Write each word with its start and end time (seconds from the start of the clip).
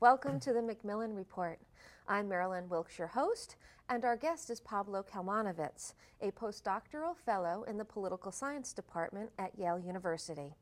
Welcome 0.00 0.38
to 0.40 0.52
the 0.52 0.62
Macmillan 0.62 1.12
Report. 1.12 1.58
I'm 2.06 2.28
Marilyn 2.28 2.68
Wilkes, 2.68 3.00
your 3.00 3.08
host, 3.08 3.56
and 3.88 4.04
our 4.04 4.16
guest 4.16 4.48
is 4.48 4.60
Pablo 4.60 5.02
Kalmanovitz, 5.02 5.94
a 6.20 6.30
postdoctoral 6.30 7.16
fellow 7.16 7.64
in 7.64 7.78
the 7.78 7.84
Political 7.84 8.30
Science 8.30 8.72
Department 8.72 9.30
at 9.40 9.58
Yale 9.58 9.80
University. 9.80 10.54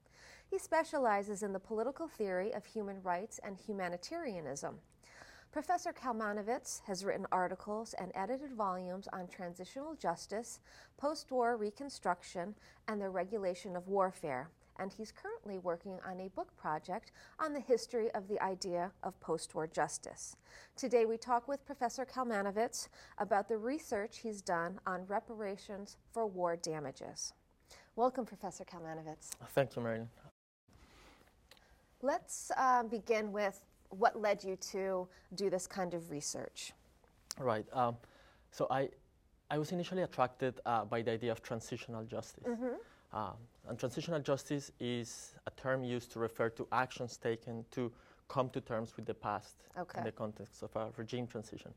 He 0.51 0.59
specializes 0.59 1.43
in 1.43 1.53
the 1.53 1.59
political 1.59 2.09
theory 2.09 2.55
of 2.55 2.65
human 2.65 3.03
rights 3.03 3.39
and 3.45 3.59
humanitarianism. 3.59 4.77
Professor 5.53 5.93
Kalmanovitz 5.93 6.81
has 6.87 7.05
written 7.05 7.27
articles 7.31 7.95
and 8.01 8.13
edited 8.15 8.55
volumes 8.55 9.07
on 9.13 9.29
transitional 9.29 9.95
justice, 9.97 10.61
post 10.97 11.31
war 11.31 11.59
reconstruction, 11.59 12.55
and 12.89 13.03
the 13.03 13.11
regulation 13.11 13.77
of 13.77 13.87
warfare. 13.87 14.49
And 14.79 14.93
he's 14.93 15.13
currently 15.13 15.59
working 15.59 15.99
on 16.07 16.21
a 16.21 16.29
book 16.29 16.57
project 16.57 17.13
on 17.39 17.53
the 17.53 17.61
history 17.61 18.11
of 18.13 18.29
the 18.29 18.41
idea 18.43 18.93
of 19.03 19.19
post 19.21 19.55
war 19.55 19.67
justice. 19.67 20.37
Today, 20.77 21.07
we 21.07 21.17
talk 21.17 21.49
with 21.49 21.65
Professor 21.65 22.05
Kalmanovitz 22.05 22.89
about 23.19 23.49
the 23.49 23.57
research 23.57 24.19
he's 24.19 24.43
done 24.43 24.79
on 24.87 25.07
reparations 25.07 25.97
for 26.13 26.27
war 26.27 26.57
damages. 26.57 27.33
Welcome, 27.95 28.27
Professor 28.27 28.65
Kalmanovitz. 28.65 29.31
Thank 29.55 29.75
you, 29.77 29.83
Marilyn. 29.83 30.09
Let's 32.03 32.51
uh, 32.57 32.83
begin 32.83 33.33
with 33.33 33.63
what 33.91 34.21
led 34.21 34.45
you 34.45 34.57
to 34.57 35.09
do 35.35 35.51
this 35.51 35.67
kind 35.67 35.95
of 35.95 36.11
research? 36.11 36.73
Right. 37.39 37.67
Um, 37.73 37.97
so 38.51 38.67
I, 38.71 38.89
I 39.51 39.59
was 39.59 39.73
initially 39.73 40.03
attracted 40.03 40.61
uh, 40.67 40.85
by 40.85 41.03
the 41.03 41.13
idea 41.13 41.33
of 41.33 41.43
transitional 41.43 42.05
justice. 42.05 42.45
Mm-hmm. 42.47 42.77
Uh, 43.17 43.31
and 43.69 43.79
transitional 43.79 44.21
justice 44.21 44.71
is 44.79 45.33
a 45.47 45.51
term 45.53 45.83
used 45.83 46.13
to 46.13 46.19
refer 46.19 46.51
to 46.51 46.69
actions 46.71 47.17
taken 47.17 47.65
to 47.71 47.91
come 48.29 48.51
to 48.51 48.61
terms 48.61 48.95
with 48.95 49.07
the 49.07 49.15
past 49.15 49.55
okay. 49.79 49.99
in 49.99 50.05
the 50.05 50.13
context 50.13 50.63
of 50.63 50.77
a 50.77 50.89
regime 50.99 51.27
transition. 51.27 51.73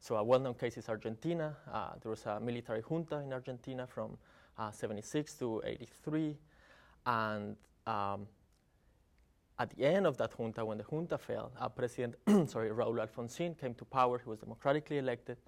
So 0.00 0.16
a 0.16 0.22
well-known 0.22 0.52
case 0.54 0.76
is 0.76 0.90
Argentina. 0.90 1.56
Uh, 1.72 1.92
there 2.02 2.10
was 2.10 2.26
a 2.26 2.38
military 2.38 2.82
junta 2.82 3.20
in 3.20 3.32
Argentina 3.32 3.86
from 3.86 4.18
uh, 4.58 4.70
76 4.70 5.32
to 5.34 5.62
83, 5.64 6.36
and 7.06 7.56
um, 7.86 8.26
at 9.58 9.70
the 9.70 9.86
end 9.86 10.06
of 10.06 10.18
that 10.18 10.32
junta, 10.36 10.62
when 10.66 10.76
the 10.76 10.84
junta 10.84 11.16
fell, 11.16 11.50
uh, 11.58 11.68
President 11.70 12.14
sorry, 12.50 12.68
Raúl 12.68 12.98
Alfonsín 12.98 13.58
came 13.58 13.72
to 13.74 13.86
power. 13.86 14.20
He 14.22 14.28
was 14.28 14.40
democratically 14.40 14.98
elected. 14.98 15.38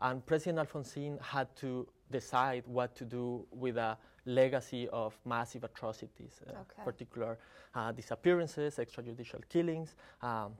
And 0.00 0.24
President 0.24 0.66
Alfonsín 0.66 1.20
had 1.20 1.54
to 1.56 1.86
decide 2.10 2.64
what 2.66 2.96
to 2.96 3.04
do 3.04 3.46
with 3.50 3.76
a 3.76 3.98
legacy 4.26 4.88
of 4.88 5.18
massive 5.24 5.64
atrocities, 5.64 6.40
uh, 6.46 6.52
okay. 6.52 6.82
particular 6.84 7.38
uh, 7.74 7.92
disappearances, 7.92 8.76
extrajudicial 8.76 9.40
killings 9.48 9.94
um, 10.22 10.52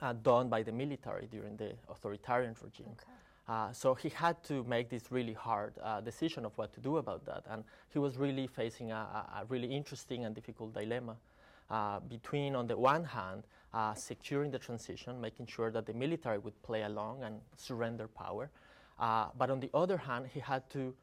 uh, 0.00 0.12
done 0.12 0.48
by 0.48 0.62
the 0.62 0.72
military 0.72 1.26
during 1.26 1.56
the 1.56 1.72
authoritarian 1.88 2.54
regime. 2.62 2.86
Okay. 2.92 3.12
Uh, 3.48 3.72
so 3.72 3.94
he 3.94 4.10
had 4.10 4.42
to 4.42 4.62
make 4.64 4.90
this 4.90 5.10
really 5.10 5.32
hard 5.32 5.72
uh, 5.82 6.00
decision 6.02 6.44
of 6.44 6.56
what 6.58 6.72
to 6.72 6.80
do 6.80 6.98
about 6.98 7.24
that. 7.24 7.42
And 7.48 7.64
he 7.88 7.98
was 7.98 8.18
really 8.18 8.46
facing 8.46 8.92
a, 8.92 8.96
a 9.40 9.44
really 9.48 9.68
interesting 9.68 10.26
and 10.26 10.34
difficult 10.34 10.74
dilemma 10.74 11.16
uh, 11.70 12.00
between, 12.00 12.54
on 12.54 12.66
the 12.66 12.76
one 12.76 13.04
hand, 13.04 13.44
uh, 13.72 13.94
securing 13.94 14.50
the 14.50 14.58
transition, 14.58 15.20
making 15.20 15.46
sure 15.46 15.70
that 15.70 15.86
the 15.86 15.94
military 15.94 16.38
would 16.38 16.60
play 16.62 16.82
along 16.82 17.22
and 17.22 17.40
surrender 17.56 18.08
power, 18.08 18.50
uh, 18.98 19.26
but 19.36 19.50
on 19.50 19.60
the 19.60 19.70
other 19.74 19.96
hand, 19.96 20.26
he 20.32 20.40
had 20.40 20.68
to 20.70 20.94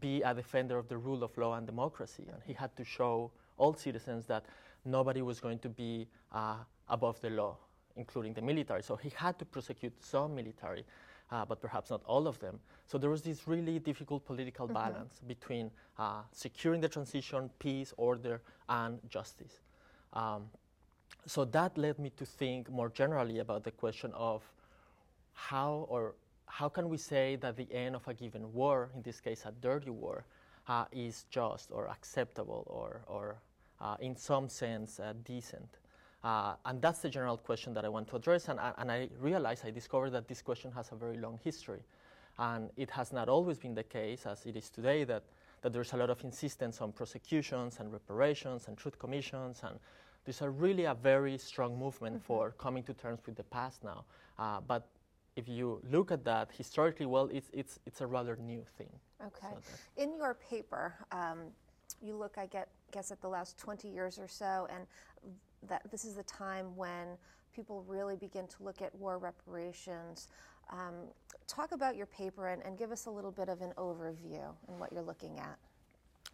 be 0.00 0.22
a 0.22 0.34
defender 0.34 0.78
of 0.78 0.88
the 0.88 0.96
rule 0.96 1.22
of 1.22 1.36
law 1.36 1.54
and 1.54 1.66
democracy, 1.66 2.24
and 2.32 2.42
he 2.46 2.52
had 2.52 2.74
to 2.76 2.84
show 2.84 3.30
all 3.58 3.74
citizens 3.74 4.26
that 4.26 4.44
nobody 4.84 5.22
was 5.22 5.40
going 5.40 5.58
to 5.60 5.68
be 5.68 6.08
uh, 6.32 6.56
above 6.88 7.20
the 7.20 7.30
law, 7.30 7.56
including 7.96 8.32
the 8.32 8.42
military. 8.42 8.82
So 8.82 8.96
he 8.96 9.12
had 9.14 9.38
to 9.38 9.44
prosecute 9.44 9.92
some 10.02 10.34
military. 10.34 10.84
Uh, 11.30 11.46
but 11.46 11.62
perhaps 11.62 11.88
not 11.88 12.02
all 12.04 12.26
of 12.26 12.38
them. 12.40 12.60
So 12.86 12.98
there 12.98 13.08
was 13.08 13.22
this 13.22 13.48
really 13.48 13.78
difficult 13.78 14.22
political 14.26 14.66
mm-hmm. 14.66 14.74
balance 14.74 15.18
between 15.26 15.70
uh, 15.98 16.20
securing 16.30 16.82
the 16.82 16.90
transition, 16.90 17.48
peace, 17.58 17.94
order, 17.96 18.42
and 18.68 18.98
justice. 19.08 19.60
Um, 20.12 20.50
so 21.24 21.46
that 21.46 21.78
led 21.78 21.98
me 21.98 22.10
to 22.18 22.26
think 22.26 22.70
more 22.70 22.90
generally 22.90 23.38
about 23.38 23.64
the 23.64 23.70
question 23.70 24.12
of 24.14 24.42
how 25.32 25.86
or 25.88 26.14
how 26.52 26.68
can 26.68 26.90
we 26.90 26.98
say 26.98 27.36
that 27.36 27.56
the 27.56 27.66
end 27.72 27.96
of 27.96 28.06
a 28.06 28.12
given 28.12 28.52
war, 28.52 28.90
in 28.94 29.00
this 29.00 29.20
case 29.20 29.44
a 29.46 29.52
dirty 29.62 29.88
war, 29.88 30.26
uh, 30.68 30.84
is 30.92 31.24
just 31.30 31.72
or 31.72 31.88
acceptable 31.88 32.64
or, 32.66 33.00
or 33.06 33.36
uh, 33.80 33.96
in 34.00 34.14
some 34.14 34.50
sense 34.50 35.00
uh, 35.00 35.14
decent? 35.24 35.78
Uh, 36.22 36.54
and 36.66 36.82
that's 36.82 37.00
the 37.00 37.08
general 37.08 37.38
question 37.38 37.72
that 37.72 37.86
I 37.86 37.88
want 37.88 38.06
to 38.08 38.16
address. 38.16 38.48
And, 38.48 38.60
and 38.76 38.92
I 38.92 39.08
realized, 39.18 39.64
I 39.64 39.70
discovered 39.70 40.10
that 40.10 40.28
this 40.28 40.42
question 40.42 40.70
has 40.72 40.92
a 40.92 40.94
very 40.94 41.16
long 41.16 41.40
history. 41.42 41.82
And 42.38 42.68
it 42.76 42.90
has 42.90 43.14
not 43.14 43.30
always 43.30 43.58
been 43.58 43.74
the 43.74 43.82
case, 43.82 44.26
as 44.26 44.44
it 44.44 44.54
is 44.54 44.68
today, 44.68 45.04
that 45.04 45.22
that 45.62 45.72
there's 45.72 45.92
a 45.92 45.96
lot 45.96 46.10
of 46.10 46.22
insistence 46.24 46.80
on 46.80 46.92
prosecutions 46.92 47.78
and 47.78 47.92
reparations 47.92 48.66
and 48.66 48.76
truth 48.76 48.98
commissions 48.98 49.60
and 49.62 49.78
there's 50.24 50.42
a 50.42 50.50
really 50.50 50.84
a 50.84 50.94
very 50.94 51.38
strong 51.38 51.78
movement 51.78 52.16
mm-hmm. 52.16 52.26
for 52.26 52.50
coming 52.58 52.82
to 52.84 52.94
terms 52.94 53.20
with 53.26 53.36
the 53.36 53.42
past 53.44 53.82
now. 53.82 54.04
Uh, 54.38 54.60
but 54.66 54.86
if 55.36 55.48
you 55.48 55.80
look 55.90 56.12
at 56.12 56.24
that 56.24 56.50
historically, 56.56 57.06
well, 57.06 57.28
it's, 57.32 57.48
it's, 57.52 57.78
it's 57.86 58.00
a 58.00 58.06
rather 58.06 58.36
new 58.36 58.64
thing. 58.76 58.90
Okay. 59.24 59.48
So 59.52 60.02
In 60.02 60.16
your 60.16 60.34
paper, 60.34 60.94
um, 61.10 61.38
you 62.02 62.16
look, 62.16 62.36
I 62.36 62.46
get, 62.46 62.68
guess, 62.90 63.10
at 63.10 63.20
the 63.20 63.28
last 63.28 63.58
20 63.58 63.88
years 63.88 64.18
or 64.18 64.28
so, 64.28 64.68
and 64.74 64.86
that 65.68 65.82
this 65.90 66.04
is 66.04 66.14
the 66.14 66.24
time 66.24 66.76
when 66.76 67.06
people 67.54 67.84
really 67.86 68.16
begin 68.16 68.46
to 68.48 68.62
look 68.62 68.82
at 68.82 68.94
war 68.94 69.18
reparations. 69.18 70.28
Um, 70.70 70.94
talk 71.46 71.72
about 71.72 71.96
your 71.96 72.06
paper 72.06 72.48
and, 72.48 72.62
and, 72.62 72.78
give 72.78 72.92
us 72.92 73.06
a 73.06 73.10
little 73.10 73.30
bit 73.30 73.48
of 73.48 73.60
an 73.60 73.72
overview 73.76 74.42
and 74.68 74.78
what 74.78 74.92
you're 74.92 75.02
looking 75.02 75.38
at. 75.38 75.58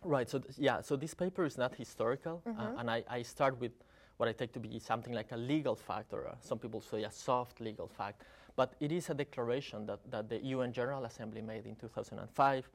Right. 0.04 0.28
So 0.28 0.38
th- 0.38 0.54
yeah. 0.58 0.81
So 0.81 0.97
this 0.97 1.14
paper 1.14 1.44
is 1.44 1.58
not 1.58 1.75
historical, 1.75 2.42
uh, 2.47 2.50
mm-hmm. 2.50 2.60
uh, 2.60 2.81
and 2.81 2.91
I, 2.91 3.03
I, 3.10 3.22
start 3.22 3.58
with 3.58 3.72
what 4.16 4.28
I 4.28 4.32
take 4.32 4.53
to 4.53 4.60
be 4.60 4.78
something 4.78 5.12
like 5.12 5.32
a 5.32 5.37
legal 5.37 5.75
fact, 5.75 6.12
or 6.12 6.28
uh, 6.28 6.34
some 6.41 6.58
people 6.58 6.81
say 6.81 7.03
a 7.03 7.10
soft 7.10 7.60
legal 7.60 7.88
fact. 7.88 8.22
But 8.58 8.74
it 8.80 8.91
is 8.91 9.08
a 9.08 9.14
declaration 9.14 9.86
that, 9.86 10.00
that 10.10 10.28
the 10.28 10.38
UN 10.46 10.72
General 10.72 11.04
Assembly 11.04 11.41
made 11.41 11.64
in 11.64 11.76
2005 11.76 12.69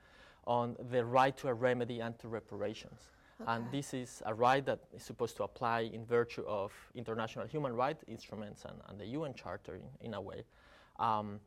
on 0.47 0.77
the 0.89 1.03
right 1.03 1.35
to 1.35 1.49
a 1.49 1.53
remedy 1.53 1.99
and 1.99 2.17
to 2.19 2.29
reparations. 2.29 3.01
Okay. 3.41 3.51
And 3.51 3.69
this 3.69 3.93
is 3.93 4.23
a 4.25 4.33
right 4.33 4.65
that 4.65 4.79
is 4.95 5.03
supposed 5.03 5.35
to 5.35 5.43
apply 5.43 5.81
in 5.93 6.05
virtue 6.05 6.45
of 6.47 6.71
international 6.95 7.47
human 7.47 7.73
rights 7.75 8.01
instruments 8.07 8.63
and, 8.63 8.75
and 8.87 8.97
the 8.97 9.07
UN 9.07 9.33
Charter 9.33 9.75
in, 9.75 10.07
in 10.07 10.13
a 10.13 10.21
way. 10.21 10.45
Um, 10.99 11.41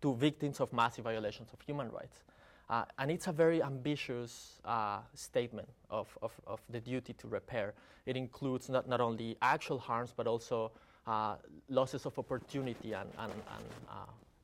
to 0.00 0.14
victims 0.14 0.60
of 0.60 0.72
massive 0.72 1.04
violations 1.04 1.50
of 1.52 1.60
human 1.60 1.90
rights. 1.90 2.22
Uh, 2.70 2.84
and 2.98 3.10
it's 3.10 3.26
a 3.26 3.32
very 3.32 3.62
ambitious 3.62 4.60
uh, 4.64 5.00
statement 5.12 5.68
of, 5.90 6.16
of, 6.22 6.32
of, 6.46 6.60
the 6.70 6.80
duty 6.80 7.12
to 7.14 7.28
repair. 7.28 7.74
It 8.06 8.16
includes 8.16 8.70
not, 8.70 8.88
not 8.88 9.02
only 9.02 9.36
actual 9.42 9.78
harms, 9.78 10.14
but 10.16 10.26
also 10.26 10.72
uh, 11.08 11.36
losses 11.70 12.04
of 12.06 12.18
opportunity 12.18 12.92
and, 12.92 13.08
and, 13.18 13.32
and 13.32 13.64
uh, 13.88 13.94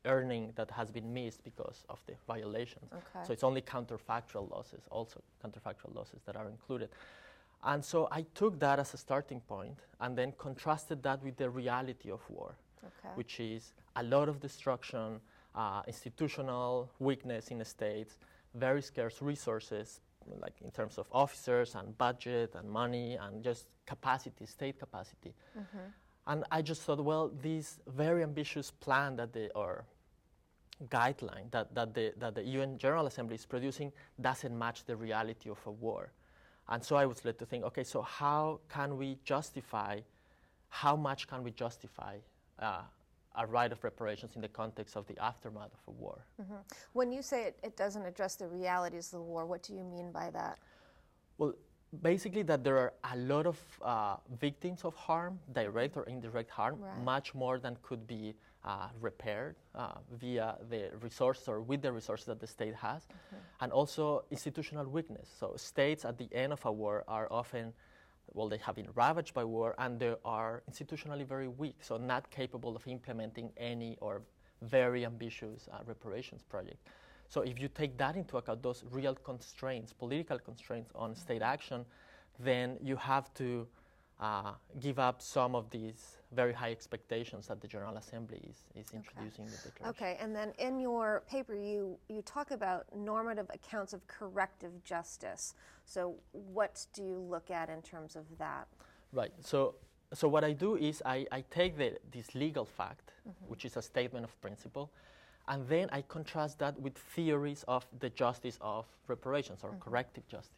earning 0.06 0.52
that 0.56 0.70
has 0.70 0.90
been 0.90 1.12
missed 1.12 1.44
because 1.44 1.84
of 1.88 1.98
the 2.06 2.14
violations. 2.26 2.90
Okay. 2.92 3.26
So 3.26 3.32
it's 3.32 3.44
only 3.44 3.60
counterfactual 3.60 4.50
losses, 4.50 4.80
also 4.90 5.20
counterfactual 5.44 5.94
losses 5.94 6.20
that 6.26 6.36
are 6.36 6.48
included. 6.48 6.88
And 7.62 7.84
so 7.84 8.08
I 8.10 8.24
took 8.34 8.58
that 8.60 8.78
as 8.78 8.94
a 8.94 8.96
starting 8.96 9.40
point 9.40 9.78
and 10.00 10.16
then 10.16 10.32
contrasted 10.38 11.02
that 11.02 11.22
with 11.22 11.36
the 11.36 11.48
reality 11.48 12.10
of 12.10 12.20
war, 12.28 12.54
okay. 12.82 13.14
which 13.14 13.40
is 13.40 13.72
a 13.96 14.02
lot 14.02 14.28
of 14.28 14.40
destruction, 14.40 15.20
uh, 15.54 15.82
institutional 15.86 16.90
weakness 16.98 17.48
in 17.48 17.58
the 17.58 17.64
states, 17.64 18.18
very 18.54 18.82
scarce 18.82 19.20
resources, 19.22 20.00
like 20.40 20.54
in 20.62 20.70
terms 20.70 20.98
of 20.98 21.06
officers 21.12 21.74
and 21.74 21.96
budget 21.98 22.54
and 22.54 22.70
money 22.70 23.16
and 23.20 23.42
just 23.42 23.66
capacity, 23.86 24.46
state 24.46 24.78
capacity. 24.78 25.34
Mm-hmm. 25.58 25.88
And 26.26 26.44
I 26.50 26.62
just 26.62 26.82
thought, 26.82 27.02
well, 27.04 27.30
this 27.42 27.78
very 27.86 28.22
ambitious 28.22 28.70
plan 28.70 29.16
that 29.16 29.32
the 29.32 29.50
or 29.54 29.84
guideline 30.88 31.50
that, 31.50 31.74
that, 31.74 31.94
the, 31.94 32.12
that 32.18 32.34
the 32.34 32.42
UN 32.42 32.78
General 32.78 33.06
Assembly 33.06 33.36
is 33.36 33.46
producing 33.46 33.92
doesn't 34.20 34.58
match 34.58 34.84
the 34.84 34.96
reality 34.96 35.50
of 35.50 35.58
a 35.66 35.70
war. 35.70 36.12
And 36.68 36.82
so 36.82 36.96
I 36.96 37.06
was 37.06 37.24
led 37.24 37.38
to 37.38 37.46
think, 37.46 37.64
okay, 37.64 37.84
so 37.84 38.02
how 38.02 38.60
can 38.68 38.96
we 38.96 39.18
justify, 39.24 40.00
how 40.68 40.96
much 40.96 41.28
can 41.28 41.44
we 41.44 41.50
justify 41.50 42.16
uh, 42.58 42.80
a 43.36 43.46
right 43.46 43.70
of 43.72 43.82
reparations 43.82 44.36
in 44.36 44.42
the 44.42 44.48
context 44.48 44.96
of 44.96 45.06
the 45.06 45.18
aftermath 45.22 45.72
of 45.74 45.80
a 45.88 45.90
war. 45.90 46.24
Mm-hmm. 46.40 46.54
When 46.92 47.12
you 47.12 47.22
say 47.22 47.44
it, 47.44 47.58
it, 47.62 47.76
doesn't 47.76 48.04
address 48.06 48.36
the 48.36 48.46
realities 48.46 49.12
of 49.12 49.18
the 49.18 49.24
war, 49.24 49.44
what 49.44 49.62
do 49.62 49.74
you 49.74 49.82
mean 49.82 50.12
by 50.12 50.30
that? 50.30 50.58
Well, 51.38 51.54
basically, 52.02 52.42
that 52.42 52.64
there 52.64 52.78
are 52.78 52.92
a 53.12 53.16
lot 53.16 53.46
of 53.46 53.58
uh, 53.82 54.16
victims 54.40 54.84
of 54.84 54.94
harm, 54.94 55.38
direct 55.52 55.96
or 55.96 56.04
indirect 56.04 56.50
harm, 56.50 56.80
right. 56.80 57.02
much 57.02 57.34
more 57.34 57.58
than 57.58 57.76
could 57.82 58.06
be 58.06 58.34
uh, 58.64 58.88
repaired 59.00 59.56
uh, 59.74 59.92
via 60.12 60.56
the 60.70 60.90
resources 61.02 61.48
or 61.48 61.60
with 61.60 61.82
the 61.82 61.92
resources 61.92 62.26
that 62.26 62.40
the 62.40 62.46
state 62.46 62.74
has, 62.74 63.06
and 63.60 63.72
also 63.72 64.24
institutional 64.30 64.86
weakness. 64.86 65.28
So, 65.38 65.54
states 65.56 66.04
at 66.04 66.18
the 66.18 66.28
end 66.32 66.52
of 66.52 66.64
a 66.64 66.72
war 66.72 67.04
are 67.08 67.28
often 67.30 67.72
well, 68.32 68.48
they 68.48 68.58
have 68.58 68.74
been 68.74 68.88
ravaged 68.94 69.34
by 69.34 69.44
war 69.44 69.74
and 69.78 69.98
they 70.00 70.14
are 70.24 70.62
institutionally 70.70 71.26
very 71.26 71.48
weak, 71.48 71.76
so 71.82 71.96
not 71.96 72.30
capable 72.30 72.74
of 72.74 72.86
implementing 72.86 73.50
any 73.56 73.96
or 74.00 74.22
very 74.62 75.04
ambitious 75.04 75.68
uh, 75.72 75.78
reparations 75.86 76.42
project. 76.42 76.78
So 77.28 77.42
if 77.42 77.60
you 77.60 77.68
take 77.68 77.96
that 77.98 78.16
into 78.16 78.36
account, 78.36 78.62
those 78.62 78.84
real 78.90 79.14
constraints, 79.14 79.92
political 79.92 80.38
constraints 80.38 80.92
on 80.94 81.10
mm-hmm. 81.10 81.20
state 81.20 81.42
action, 81.42 81.84
then 82.38 82.76
you 82.82 82.96
have 82.96 83.32
to 83.34 83.66
uh, 84.20 84.52
give 84.80 84.98
up 84.98 85.20
some 85.20 85.54
of 85.54 85.68
these 85.70 86.16
very 86.32 86.52
high 86.52 86.70
expectations 86.70 87.48
that 87.48 87.60
the 87.60 87.66
General 87.66 87.96
Assembly 87.96 88.40
is, 88.48 88.64
is 88.74 88.92
introducing 88.92 89.44
okay. 89.44 89.54
the 89.54 89.70
declaration. 89.70 90.04
Okay, 90.04 90.16
and 90.20 90.34
then 90.34 90.52
in 90.58 90.78
your 90.78 91.24
paper, 91.28 91.54
you, 91.54 91.98
you 92.08 92.22
talk 92.22 92.50
about 92.50 92.86
normative 92.96 93.46
accounts 93.52 93.92
of 93.92 94.06
corrective 94.06 94.72
justice. 94.84 95.54
So, 95.84 96.14
what 96.32 96.86
do 96.94 97.02
you 97.02 97.18
look 97.18 97.50
at 97.50 97.68
in 97.68 97.82
terms 97.82 98.16
of 98.16 98.24
that? 98.38 98.66
Right. 99.12 99.32
So, 99.40 99.74
so 100.12 100.28
what 100.28 100.44
I 100.44 100.52
do 100.52 100.76
is 100.76 101.02
I, 101.04 101.26
I 101.30 101.44
take 101.50 101.76
the, 101.76 101.98
this 102.12 102.34
legal 102.34 102.64
fact, 102.64 103.12
mm-hmm. 103.28 103.50
which 103.50 103.64
is 103.64 103.76
a 103.76 103.82
statement 103.82 104.24
of 104.24 104.40
principle, 104.40 104.90
and 105.48 105.66
then 105.68 105.88
I 105.92 106.02
contrast 106.02 106.58
that 106.60 106.78
with 106.80 106.96
theories 106.96 107.64
of 107.68 107.86
the 108.00 108.10
justice 108.10 108.58
of 108.60 108.86
reparations 109.08 109.60
or 109.62 109.70
mm-hmm. 109.70 109.90
corrective 109.90 110.26
justice. 110.26 110.50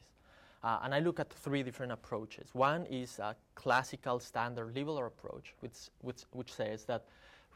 Uh, 0.62 0.78
and 0.82 0.94
I 0.94 1.00
look 1.00 1.20
at 1.20 1.32
three 1.32 1.62
different 1.62 1.92
approaches. 1.92 2.48
One 2.52 2.86
is 2.86 3.18
a 3.18 3.36
classical 3.54 4.18
standard 4.18 4.74
liberal 4.74 5.04
approach, 5.06 5.54
which, 5.60 5.90
which, 6.00 6.22
which 6.32 6.52
says 6.52 6.84
that 6.84 7.04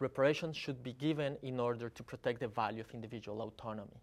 reparations 0.01 0.57
should 0.57 0.83
be 0.83 0.93
given 0.93 1.37
in 1.43 1.61
order 1.61 1.89
to 1.89 2.03
protect 2.03 2.41
the 2.41 2.49
value 2.49 2.81
of 2.81 2.91
individual 2.93 3.43
autonomy. 3.43 4.01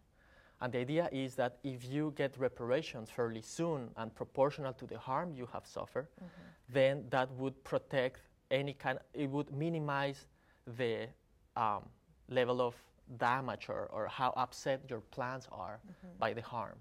And 0.59 0.73
the 0.73 0.79
idea 0.79 1.09
is 1.11 1.35
that 1.35 1.57
if 1.63 1.85
you 1.85 2.13
get 2.17 2.35
reparations 2.37 3.09
fairly 3.09 3.41
soon 3.41 3.89
and 3.97 4.13
proportional 4.15 4.73
to 4.73 4.87
the 4.87 4.97
harm 4.97 5.33
you 5.35 5.47
have 5.53 5.65
suffered, 5.65 6.07
mm-hmm. 6.15 6.73
then 6.73 7.03
that 7.09 7.31
would 7.33 7.63
protect 7.63 8.21
any 8.49 8.73
kind, 8.73 8.99
it 9.13 9.29
would 9.29 9.51
minimize 9.53 10.25
the 10.77 11.07
um, 11.55 11.83
level 12.29 12.61
of 12.61 12.75
damage 13.17 13.69
or, 13.69 13.89
or 13.93 14.07
how 14.07 14.33
upset 14.35 14.81
your 14.89 14.99
plans 14.99 15.47
are 15.51 15.79
mm-hmm. 15.79 16.19
by 16.19 16.33
the 16.33 16.41
harm. 16.41 16.75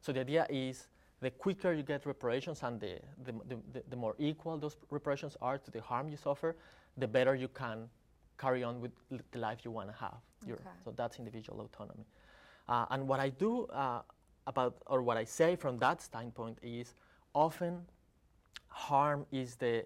So 0.00 0.12
the 0.12 0.20
idea 0.20 0.46
is 0.48 0.88
the 1.20 1.30
quicker 1.30 1.72
you 1.72 1.82
get 1.82 2.06
reparations 2.06 2.62
and 2.62 2.80
the, 2.80 2.98
the, 3.24 3.32
the, 3.48 3.82
the, 3.88 3.96
more 3.96 4.14
equal 4.18 4.58
those 4.58 4.76
reparations 4.90 5.36
are 5.40 5.58
to 5.58 5.70
the 5.70 5.80
harm 5.80 6.08
you 6.08 6.16
suffer, 6.16 6.56
the 6.98 7.08
better 7.08 7.34
you 7.34 7.48
can 7.48 7.88
carry 8.38 8.62
on 8.62 8.80
with 8.80 8.92
the 9.32 9.38
life 9.38 9.60
you 9.64 9.70
want 9.70 9.88
to 9.88 9.96
have. 9.96 10.18
Okay. 10.44 10.60
So 10.84 10.92
that's 10.96 11.18
individual 11.18 11.60
autonomy. 11.60 12.04
Uh, 12.68 12.86
and 12.90 13.08
what 13.08 13.20
I 13.20 13.30
do 13.30 13.66
uh, 13.66 14.02
about, 14.46 14.76
or 14.86 15.02
what 15.02 15.16
I 15.16 15.24
say 15.24 15.56
from 15.56 15.78
that 15.78 16.02
standpoint 16.02 16.58
is 16.62 16.94
often 17.34 17.80
harm 18.68 19.26
is 19.32 19.56
the 19.56 19.84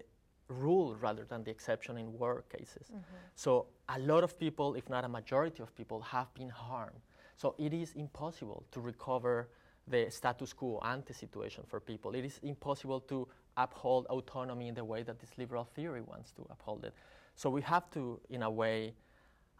rule 0.49 0.95
rather 0.99 1.23
than 1.23 1.43
the 1.43 1.51
exception 1.51 1.97
in 1.97 2.11
war 2.17 2.43
cases. 2.49 2.87
Mm-hmm. 2.91 3.01
So 3.35 3.67
a 3.87 3.99
lot 3.99 4.23
of 4.23 4.37
people, 4.37 4.75
if 4.75 4.89
not 4.89 5.05
a 5.05 5.09
majority 5.09 5.63
of 5.63 5.73
people, 5.75 6.01
have 6.01 6.33
been 6.33 6.49
harmed. 6.49 6.99
So 7.37 7.55
it 7.57 7.73
is 7.73 7.93
impossible 7.93 8.65
to 8.71 8.81
recover 8.81 9.49
the 9.87 10.09
status 10.09 10.53
quo 10.53 10.79
ante 10.83 11.13
situation 11.13 11.63
for 11.67 11.79
people. 11.79 12.13
It 12.13 12.25
is 12.25 12.39
impossible 12.43 12.99
to 13.01 13.27
uphold 13.57 14.05
autonomy 14.07 14.67
in 14.67 14.75
the 14.75 14.83
way 14.83 15.03
that 15.03 15.19
this 15.19 15.37
liberal 15.37 15.63
theory 15.63 16.01
wants 16.01 16.31
to 16.33 16.45
uphold 16.49 16.83
it. 16.83 16.93
So 17.35 17.49
we 17.49 17.61
have 17.61 17.89
to, 17.91 18.19
in 18.29 18.43
a 18.43 18.49
way, 18.49 18.93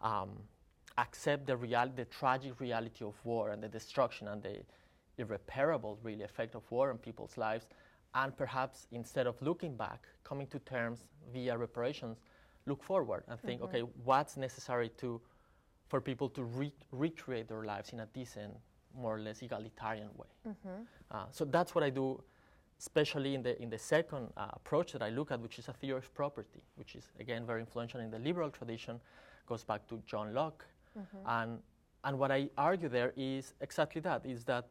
um, 0.02 0.30
accept 0.98 1.46
the, 1.46 1.56
real- 1.56 1.92
the 1.94 2.04
tragic 2.04 2.60
reality 2.60 3.04
of 3.04 3.14
war 3.24 3.50
and 3.50 3.62
the 3.62 3.68
destruction 3.68 4.28
and 4.28 4.42
the 4.42 4.58
irreparable, 5.18 5.98
really, 6.02 6.22
effect 6.22 6.54
of 6.54 6.70
war 6.70 6.90
on 6.90 6.98
people's 6.98 7.36
lives, 7.36 7.66
and 8.14 8.36
perhaps 8.36 8.86
instead 8.92 9.26
of 9.26 9.40
looking 9.40 9.76
back, 9.76 10.06
coming 10.24 10.46
to 10.48 10.58
terms 10.60 11.04
via 11.32 11.56
reparations, 11.56 12.18
look 12.66 12.82
forward 12.82 13.24
and 13.28 13.40
think, 13.40 13.60
mm-hmm. 13.60 13.76
okay, 13.76 13.92
what's 14.04 14.36
necessary 14.36 14.90
to 14.98 15.20
for 15.88 16.00
people 16.00 16.28
to 16.28 16.44
re- 16.44 16.72
recreate 16.92 17.48
their 17.48 17.64
lives 17.64 17.92
in 17.92 18.00
a 18.00 18.06
decent 18.06 18.54
more 18.96 19.16
or 19.16 19.20
less 19.20 19.42
egalitarian 19.42 20.08
way. 20.16 20.28
Mm-hmm. 20.48 20.82
Uh, 21.10 21.24
so 21.30 21.44
that's 21.44 21.74
what 21.74 21.84
I 21.84 21.90
do, 21.90 22.22
especially 22.78 23.34
in 23.34 23.42
the 23.42 23.60
in 23.60 23.70
the 23.70 23.78
second 23.78 24.32
uh, 24.36 24.48
approach 24.52 24.92
that 24.92 25.02
I 25.02 25.10
look 25.10 25.30
at, 25.30 25.40
which 25.40 25.58
is 25.58 25.68
a 25.68 25.72
theory 25.72 25.98
of 25.98 26.14
property, 26.14 26.62
which 26.76 26.94
is 26.94 27.04
again 27.18 27.46
very 27.46 27.60
influential 27.60 28.00
in 28.00 28.10
the 28.10 28.18
liberal 28.18 28.50
tradition, 28.50 29.00
goes 29.46 29.64
back 29.64 29.86
to 29.88 30.00
John 30.06 30.32
Locke, 30.34 30.64
mm-hmm. 30.98 31.18
and 31.26 31.58
and 32.04 32.18
what 32.18 32.30
I 32.30 32.48
argue 32.56 32.88
there 32.88 33.12
is 33.16 33.54
exactly 33.60 34.00
that: 34.02 34.24
is 34.24 34.44
that 34.44 34.66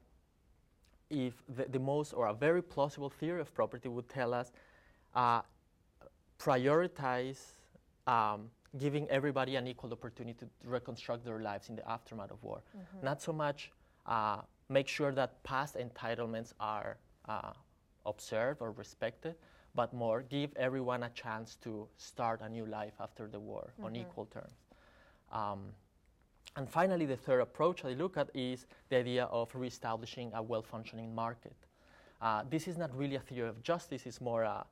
if 1.09 1.33
the, 1.55 1.65
the 1.65 1.79
most 1.79 2.13
or 2.13 2.27
a 2.27 2.33
very 2.33 2.61
plausible 2.61 3.09
theory 3.09 3.41
of 3.41 3.53
property 3.53 3.89
would 3.89 4.07
tell 4.09 4.33
us 4.33 4.51
uh, 5.15 5.41
prioritize 6.39 7.39
um, 8.07 8.49
giving 8.77 9.09
everybody 9.09 9.55
an 9.55 9.67
equal 9.67 9.91
opportunity 9.91 10.37
to 10.37 10.45
reconstruct 10.63 11.25
their 11.25 11.39
lives 11.39 11.69
in 11.69 11.75
the 11.75 11.89
aftermath 11.89 12.31
of 12.31 12.43
war, 12.43 12.61
mm-hmm. 12.77 13.05
not 13.05 13.21
so 13.21 13.33
much 13.33 13.71
uh, 14.05 14.41
make 14.69 14.87
sure 14.87 15.11
that 15.11 15.41
past 15.43 15.75
entitlements 15.75 16.53
are 16.59 16.97
uh, 17.27 17.51
observed 18.05 18.61
or 18.61 18.71
respected, 18.71 19.35
but 19.75 19.93
more 19.93 20.21
give 20.21 20.51
everyone 20.55 21.03
a 21.03 21.09
chance 21.09 21.55
to 21.55 21.87
start 21.97 22.41
a 22.41 22.49
new 22.49 22.65
life 22.65 22.93
after 22.99 23.27
the 23.27 23.39
war 23.39 23.73
mm-hmm. 23.73 23.85
on 23.85 23.95
equal 23.95 24.25
terms. 24.25 24.57
Um, 25.31 25.59
and 26.55 26.69
finally, 26.69 27.05
the 27.05 27.15
third 27.15 27.41
approach 27.41 27.85
I 27.85 27.93
look 27.93 28.17
at 28.17 28.29
is 28.33 28.65
the 28.89 28.97
idea 28.97 29.25
of 29.25 29.53
reestablishing 29.53 30.31
a 30.33 30.41
well 30.41 30.61
functioning 30.61 31.13
market. 31.13 31.55
Uh, 32.21 32.43
this 32.49 32.67
is 32.67 32.77
not 32.77 32.95
really 32.95 33.15
a 33.15 33.19
theory 33.19 33.47
of 33.47 33.63
justice, 33.63 34.05
it's 34.05 34.19
more 34.19 34.43
a, 34.43 34.65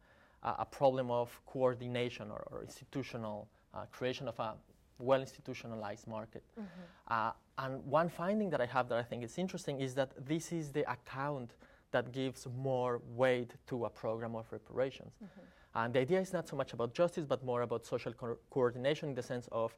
a 0.43 0.65
problem 0.65 1.09
of 1.09 1.39
coordination 1.45 2.29
or, 2.29 2.45
or 2.51 2.61
institutional 2.61 3.47
uh, 3.73 3.85
creation 3.91 4.27
of 4.27 4.37
a 4.39 4.53
well 4.99 5.21
institutionalized 5.21 6.07
market. 6.07 6.43
Mm-hmm. 6.59 6.67
Uh, 7.07 7.31
and 7.59 7.83
one 7.85 8.09
finding 8.09 8.49
that 8.49 8.61
I 8.61 8.65
have 8.65 8.89
that 8.89 8.97
I 8.97 9.03
think 9.03 9.23
is 9.23 9.37
interesting 9.37 9.79
is 9.79 9.95
that 9.95 10.11
this 10.25 10.51
is 10.51 10.71
the 10.71 10.89
account 10.91 11.55
that 11.91 12.11
gives 12.11 12.47
more 12.57 13.01
weight 13.15 13.51
to 13.67 13.85
a 13.85 13.89
program 13.89 14.35
of 14.35 14.45
reparations. 14.51 15.13
Mm-hmm. 15.23 15.41
And 15.75 15.93
the 15.93 15.99
idea 15.99 16.19
is 16.19 16.33
not 16.33 16.47
so 16.47 16.55
much 16.55 16.73
about 16.73 16.93
justice, 16.93 17.25
but 17.25 17.43
more 17.45 17.61
about 17.61 17.85
social 17.85 18.11
co- 18.13 18.37
coordination 18.49 19.09
in 19.09 19.15
the 19.15 19.23
sense 19.23 19.47
of 19.51 19.75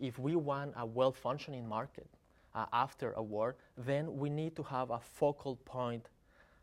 if 0.00 0.18
we 0.18 0.36
want 0.36 0.72
a 0.76 0.84
well 0.86 1.12
functioning 1.12 1.68
market 1.68 2.08
uh, 2.54 2.66
after 2.72 3.12
a 3.12 3.22
war, 3.22 3.56
then 3.76 4.16
we 4.16 4.30
need 4.30 4.56
to 4.56 4.62
have 4.62 4.90
a 4.90 4.98
focal 4.98 5.56
point 5.64 6.08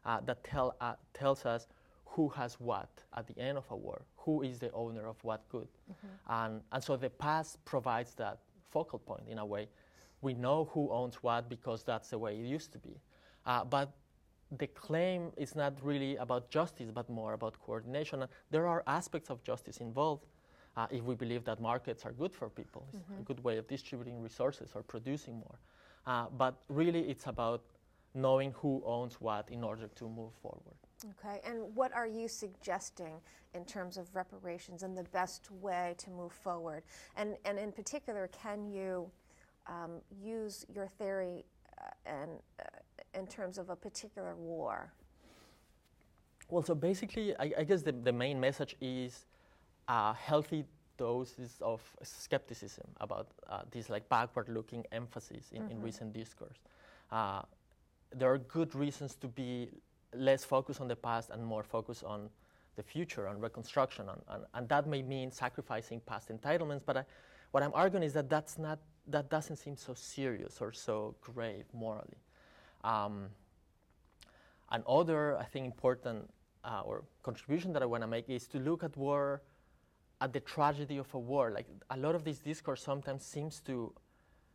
uh, 0.06 0.20
that 0.22 0.44
tell, 0.44 0.76
uh, 0.82 0.94
tells 1.14 1.46
us 1.46 1.68
who 2.06 2.30
has 2.30 2.56
what 2.60 2.90
at 3.16 3.28
the 3.28 3.38
end 3.40 3.58
of 3.58 3.66
a 3.70 3.76
war, 3.76 4.02
who 4.18 4.42
is 4.42 4.60
the 4.60 4.72
owner 4.72 5.08
of 5.08 5.24
what 5.24 5.48
good. 5.50 5.68
Mm-hmm. 5.92 6.34
And, 6.34 6.62
and 6.72 6.84
so 6.84 6.98
the 6.98 7.10
past 7.10 7.64
provides 7.64 8.16
that 8.16 8.40
focal 8.72 9.00
point 9.00 9.24
in 9.28 9.38
a 9.38 9.46
way. 9.46 9.68
We 10.22 10.34
know 10.34 10.70
who 10.74 10.90
owns 10.92 11.16
what 11.22 11.48
because 11.48 11.84
that's 11.84 12.10
the 12.10 12.18
way 12.18 12.34
it 12.34 12.46
used 12.46 12.72
to 12.74 12.80
be. 12.80 13.00
Uh, 13.46 13.64
but 13.64 13.94
the 14.58 14.68
claim 14.68 15.32
is 15.38 15.56
not 15.56 15.74
really 15.84 16.16
about 16.18 16.50
justice, 16.50 16.90
but 16.92 17.10
more 17.10 17.34
about 17.34 17.60
coordination. 17.60 18.26
There 18.50 18.66
are 18.66 18.84
aspects 18.88 19.30
of 19.30 19.44
justice 19.44 19.78
involved 19.78 20.26
uh, 20.78 20.86
if 20.92 21.04
we 21.04 21.16
believe 21.16 21.44
that 21.44 21.60
markets 21.60 22.06
are 22.06 22.14
good 22.14 22.34
for 22.34 22.50
people. 22.50 22.86
It's 22.94 23.00
mm-hmm. 23.00 23.22
a 23.22 23.24
good 23.24 23.44
way 23.44 23.58
of 23.58 23.68
distributing 23.68 24.22
resources 24.22 24.70
or 24.76 24.84
producing 24.84 25.34
more. 25.34 25.60
Uh, 26.06 26.28
but 26.38 26.56
really, 26.70 27.02
it's 27.10 27.28
about 27.28 27.64
knowing 28.14 28.54
who 28.54 28.82
owns 28.86 29.16
what 29.20 29.50
in 29.50 29.64
order 29.64 29.88
to 29.88 30.08
move 30.08 30.32
forward. 30.42 30.78
Okay, 31.20 31.42
and 31.46 31.76
what 31.76 31.94
are 31.94 32.08
you 32.08 32.28
suggesting 32.28 33.14
in 33.54 33.66
terms 33.66 33.98
of 33.98 34.16
reparations 34.16 34.84
and 34.84 34.98
the 34.98 35.04
best 35.04 35.52
way 35.52 35.96
to 35.98 36.10
move 36.12 36.32
forward? 36.32 36.84
And, 37.16 37.38
and 37.46 37.60
in 37.60 37.72
particular, 37.72 38.30
can 38.32 38.72
you 38.72 39.10
um, 39.68 40.02
use 40.24 40.66
your 40.74 40.88
theory 40.88 41.44
uh, 41.78 41.90
and, 42.06 42.32
uh, 42.60 43.20
in 43.20 43.28
terms 43.28 43.58
of 43.58 43.70
a 43.70 43.76
particular 43.76 44.36
war? 44.36 44.94
Well, 46.50 46.64
so 46.64 46.74
basically, 46.74 47.36
I, 47.38 47.52
I 47.60 47.64
guess 47.64 47.82
the, 47.82 47.92
the 47.92 48.14
main 48.14 48.40
message 48.40 48.76
is 48.80 49.26
a 49.88 50.14
healthy 50.14 50.66
doses 50.98 51.58
of 51.62 51.82
skepticism 52.04 52.88
about 53.00 53.28
uh, 53.50 53.62
this 53.72 53.90
like 53.90 54.08
backward-looking 54.10 54.86
emphasis 54.92 55.52
in, 55.52 55.62
mm-hmm. 55.62 55.72
in 55.72 55.82
recent 55.82 56.14
discourse. 56.14 56.58
Uh, 57.12 57.42
there 58.16 58.32
are 58.32 58.40
good 58.40 58.74
reasons 58.76 59.16
to 59.16 59.28
be 59.28 59.70
less 60.14 60.44
focus 60.44 60.80
on 60.82 60.88
the 60.88 60.96
past 60.96 61.30
and 61.30 61.46
more 61.46 61.64
focus 61.64 62.04
on 62.04 62.30
the 62.76 62.84
future, 62.84 63.28
on 63.28 63.40
reconstruction, 63.40 64.08
on, 64.10 64.20
on, 64.28 64.46
and 64.54 64.70
that 64.70 64.88
may 64.88 65.02
mean 65.02 65.32
sacrificing 65.32 66.00
past 66.06 66.30
entitlements. 66.30 66.82
But 66.86 66.98
I, 66.98 67.04
what 67.52 67.64
I'm 67.64 67.72
arguing 67.74 68.04
is 68.04 68.14
that 68.14 68.30
that's 68.30 68.58
not, 68.58 68.80
that 69.08 69.30
doesn't 69.30 69.58
seem 69.58 69.76
so 69.76 69.94
serious 69.94 70.60
or 70.62 70.72
so 70.72 71.16
grave 71.22 71.66
morally. 71.74 72.18
Um, 72.84 73.28
another, 74.72 75.38
I 75.38 75.46
think, 75.46 75.66
important 75.66 76.30
uh, 76.64 76.82
or 76.86 77.04
contribution 77.24 77.74
that 77.74 77.82
I 77.82 77.86
want 77.86 78.04
to 78.04 78.08
make 78.08 78.30
is 78.30 78.48
to 78.50 78.60
look 78.60 78.84
at 78.84 78.96
war, 78.98 79.42
at 80.22 80.34
the 80.34 80.40
tragedy 80.40 80.98
of 80.98 81.14
a 81.14 81.20
war. 81.20 81.52
Like 81.52 81.68
a 81.90 81.98
lot 81.98 82.16
of 82.16 82.24
this 82.24 82.40
discourse 82.40 82.82
sometimes 82.82 83.24
seems 83.24 83.60
to 83.62 83.94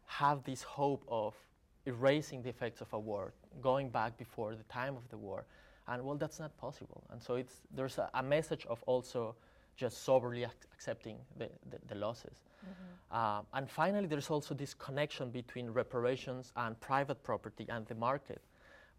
have 0.06 0.42
this 0.44 0.62
hope 0.62 1.04
of 1.08 1.34
erasing 1.86 2.42
the 2.42 2.48
effects 2.48 2.80
of 2.80 2.92
a 2.92 2.98
war, 2.98 3.32
going 3.60 3.88
back 3.88 4.16
before 4.16 4.54
the 4.54 4.62
time 4.64 4.96
of 4.96 5.08
the 5.10 5.16
war. 5.16 5.44
And 5.88 6.04
well, 6.04 6.16
that's 6.16 6.38
not 6.38 6.56
possible. 6.58 7.02
And 7.10 7.20
so 7.20 7.34
it's, 7.34 7.54
there's 7.74 7.98
a, 7.98 8.08
a 8.14 8.22
message 8.22 8.66
of 8.66 8.82
also 8.86 9.34
just 9.76 10.04
soberly 10.04 10.44
ac- 10.44 10.52
accepting 10.72 11.16
the, 11.38 11.48
the, 11.70 11.78
the 11.88 11.94
losses. 11.94 12.44
Mm-hmm. 12.64 13.16
Uh, 13.16 13.58
and 13.58 13.68
finally, 13.68 14.06
there's 14.06 14.30
also 14.30 14.54
this 14.54 14.74
connection 14.74 15.30
between 15.30 15.70
reparations 15.70 16.52
and 16.56 16.78
private 16.80 17.22
property 17.22 17.66
and 17.68 17.86
the 17.86 17.94
market, 17.94 18.40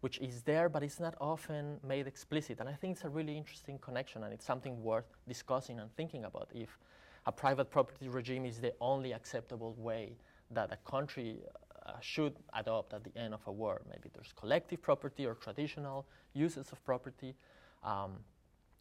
which 0.00 0.18
is 0.18 0.42
there, 0.42 0.68
but 0.68 0.82
it's 0.82 1.00
not 1.00 1.14
often 1.20 1.78
made 1.86 2.06
explicit. 2.06 2.60
And 2.60 2.68
I 2.68 2.74
think 2.74 2.96
it's 2.96 3.04
a 3.04 3.08
really 3.08 3.36
interesting 3.36 3.78
connection, 3.78 4.24
and 4.24 4.32
it's 4.32 4.44
something 4.44 4.82
worth 4.82 5.06
discussing 5.26 5.80
and 5.80 5.94
thinking 5.96 6.24
about. 6.24 6.48
If 6.54 6.78
a 7.26 7.32
private 7.32 7.70
property 7.70 8.08
regime 8.08 8.44
is 8.44 8.60
the 8.60 8.72
only 8.80 9.12
acceptable 9.12 9.74
way 9.78 10.16
that 10.50 10.72
a 10.72 10.76
country 10.90 11.38
uh, 11.86 11.92
should 12.00 12.34
adopt 12.54 12.92
at 12.92 13.02
the 13.04 13.16
end 13.18 13.34
of 13.34 13.40
a 13.46 13.52
war. 13.52 13.82
Maybe 13.88 14.10
there's 14.12 14.32
collective 14.32 14.82
property 14.82 15.26
or 15.26 15.34
traditional 15.34 16.06
uses 16.34 16.70
of 16.72 16.84
property. 16.84 17.34
Um, 17.82 18.12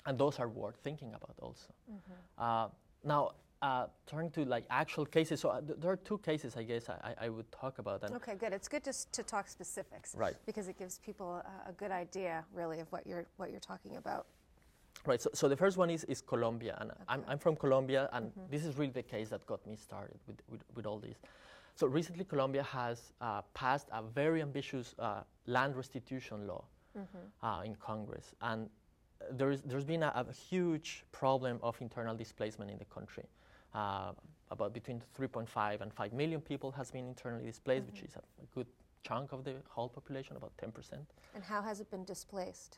and 0.05 0.17
those 0.17 0.39
are 0.39 0.49
worth 0.49 0.77
thinking 0.83 1.09
about 1.09 1.35
also. 1.41 1.73
Mm-hmm. 1.89 2.43
Uh, 2.43 2.67
now, 3.05 3.31
uh, 3.63 3.87
turning 4.05 4.29
to 4.29 4.43
like 4.43 4.65
actual 4.69 5.05
cases, 5.05 5.39
so 5.39 5.49
uh, 5.49 5.61
th- 5.61 5.79
there 5.79 5.89
are 5.89 5.95
two 5.95 6.17
cases 6.17 6.57
I 6.57 6.63
guess 6.63 6.89
I, 6.89 7.15
I 7.19 7.29
would 7.29 7.49
talk 7.51 7.79
about. 7.79 8.03
okay, 8.03 8.35
good. 8.35 8.51
It's 8.51 8.67
good 8.67 8.83
to, 8.83 8.93
to 9.13 9.23
talk 9.23 9.47
specifics, 9.47 10.13
right? 10.15 10.35
Because 10.45 10.67
it 10.67 10.77
gives 10.77 10.99
people 10.99 11.27
a, 11.35 11.69
a, 11.69 11.71
good 11.71 11.91
idea, 11.91 12.43
really, 12.53 12.81
of 12.81 12.91
what 12.91 13.07
you're 13.07 13.25
what 13.37 13.51
you're 13.51 13.61
talking 13.71 13.95
about. 13.95 14.25
Right. 15.05 15.21
So, 15.21 15.29
so 15.33 15.47
the 15.47 15.55
first 15.55 15.77
one 15.77 15.89
is, 15.89 16.03
is 16.05 16.21
Colombia, 16.21 16.77
and 16.79 16.91
okay. 16.91 17.01
I'm, 17.07 17.23
I'm 17.27 17.39
from 17.39 17.55
Colombia, 17.55 18.09
and 18.13 18.27
mm-hmm. 18.27 18.51
this 18.51 18.65
is 18.65 18.77
really 18.77 18.91
the 18.91 19.03
case 19.03 19.29
that 19.29 19.45
got 19.45 19.65
me 19.65 19.75
started 19.75 20.19
with, 20.27 20.41
with, 20.49 20.63
with 20.75 20.85
all 20.85 20.99
this. 20.99 21.17
So 21.75 21.87
recently, 21.87 22.25
Colombia 22.25 22.63
has 22.63 23.11
uh, 23.19 23.41
passed 23.53 23.87
a 23.91 24.03
very 24.03 24.41
ambitious 24.41 24.93
uh, 24.99 25.21
land 25.47 25.75
restitution 25.75 26.47
law 26.47 26.63
mm-hmm. 26.97 27.45
uh, 27.45 27.63
in 27.63 27.75
Congress, 27.75 28.33
and 28.41 28.69
there's, 29.31 29.61
there's 29.61 29.85
been 29.85 30.03
a, 30.03 30.11
a, 30.15 30.33
huge 30.33 31.05
problem 31.11 31.59
of 31.63 31.75
internal 31.81 32.15
displacement 32.15 32.69
in 32.69 32.77
the 32.77 32.85
country. 32.85 33.23
Uh, 33.73 34.11
about 34.51 34.73
between 34.73 35.01
3.5 35.19 35.81
and 35.81 35.91
5 35.91 36.13
million 36.13 36.39
people 36.39 36.71
has 36.71 36.91
been 36.91 37.07
internally 37.07 37.45
displaced, 37.45 37.87
mm-hmm. 37.87 37.95
which 37.95 38.03
is 38.03 38.15
a, 38.15 38.19
a, 38.19 38.45
good 38.53 38.67
chunk 39.03 39.31
of 39.31 39.43
the 39.43 39.55
whole 39.69 39.89
population, 39.89 40.37
about 40.37 40.51
10%. 40.57 40.93
And 41.33 41.43
how 41.43 41.61
has 41.61 41.79
it 41.79 41.89
been 41.89 42.05
displaced? 42.05 42.77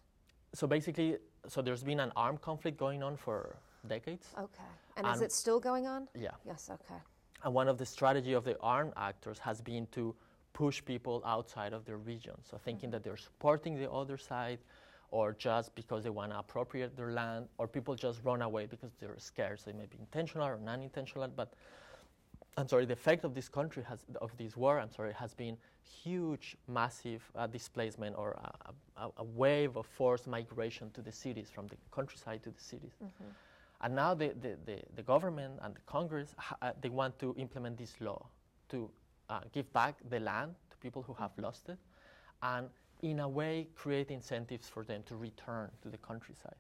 So 0.54 0.68
basically, 0.68 1.18
so 1.48 1.62
there's 1.62 1.84
been 1.84 2.00
an 2.00 2.12
armed 2.16 2.42
conflict 2.42 2.78
going 2.78 3.04
on 3.04 3.18
for 3.18 3.58
decades. 3.88 4.28
Okay. 4.38 4.64
And, 4.96 5.06
and 5.06 5.16
is 5.16 5.22
it 5.22 5.32
still 5.32 5.60
going 5.60 5.86
on? 5.86 6.08
Yeah. 6.18 6.32
Yes, 6.46 6.70
okay. 6.72 7.00
And 7.44 7.54
one 7.54 7.68
of 7.68 7.78
the 7.78 7.86
strategy 7.86 8.34
of 8.34 8.44
the 8.46 8.58
armed 8.62 8.94
actors 8.96 9.38
has 9.40 9.62
been 9.62 9.86
to 9.92 10.16
push 10.54 10.84
people 10.84 11.22
outside 11.26 11.74
of 11.74 11.86
their 11.86 11.98
region. 11.98 12.36
So 12.50 12.58
thinking 12.58 12.88
mm-hmm. 12.88 12.92
that 12.94 13.04
they're 13.04 13.18
supporting 13.18 13.76
the 13.76 13.92
other 13.92 14.18
side, 14.18 14.60
or 15.16 15.32
just 15.32 15.74
because 15.76 16.04
they 16.04 16.10
want 16.10 16.30
to 16.30 16.38
appropriate 16.38 16.98
their 16.98 17.12
land, 17.14 17.48
or 17.58 17.70
people 17.70 17.96
just 17.96 18.20
run 18.26 18.42
away 18.42 18.66
because 18.66 18.92
they're 19.00 19.18
scared. 19.18 19.58
So 19.62 19.70
it 19.70 19.78
may 19.78 19.86
be 19.86 19.98
intentional 19.98 20.46
or 20.46 20.60
non-intentional, 20.62 21.30
but 21.34 21.54
I'm 22.58 22.68
sorry, 22.68 22.86
the 22.86 22.98
effect 23.02 23.24
of 23.24 23.34
this 23.34 23.48
country 23.48 23.82
has, 23.88 24.00
of 24.20 24.36
this 24.38 24.58
war, 24.58 24.78
I'm 24.78 24.92
sorry, 24.92 25.14
has 25.14 25.34
been 25.34 25.56
huge, 26.04 26.58
massive 26.68 27.22
uh, 27.34 27.48
displacement 27.48 28.18
or 28.18 28.32
a, 28.34 28.74
a, 29.04 29.10
a, 29.16 29.24
wave 29.24 29.78
of 29.78 29.86
forced 29.86 30.28
migration 30.28 30.92
to 30.92 31.02
the 31.02 31.14
cities, 31.14 31.50
from 31.50 31.68
the 31.68 31.78
countryside 31.92 32.44
to 32.44 32.50
the 32.50 32.62
cities. 32.62 32.96
Mm-hmm. 33.02 33.30
And 33.84 33.96
now 33.96 34.14
the, 34.16 34.34
the, 34.42 34.58
the, 34.66 34.80
the, 34.98 35.04
government 35.04 35.54
and 35.62 35.76
the 35.76 35.86
Congress, 35.86 36.36
uh, 36.62 36.74
they 36.82 36.90
want 36.90 37.18
to 37.20 37.34
implement 37.38 37.78
this 37.78 37.94
law 38.02 38.26
to 38.68 38.90
uh, 39.30 39.40
give 39.54 39.72
back 39.72 39.96
the 40.10 40.20
land 40.20 40.56
to 40.72 40.78
people 40.78 41.04
who 41.04 41.14
have 41.14 41.32
mm-hmm. 41.32 41.44
lost 41.44 41.70
it 41.70 41.78
and 42.44 42.68
in 43.06 43.20
a 43.20 43.30
way 43.30 43.68
create 43.76 44.10
incentives 44.10 44.68
for 44.68 44.84
them 44.84 45.04
to 45.06 45.16
return 45.16 45.70
to 45.84 45.90
the 45.90 45.98
countryside. 45.98 46.56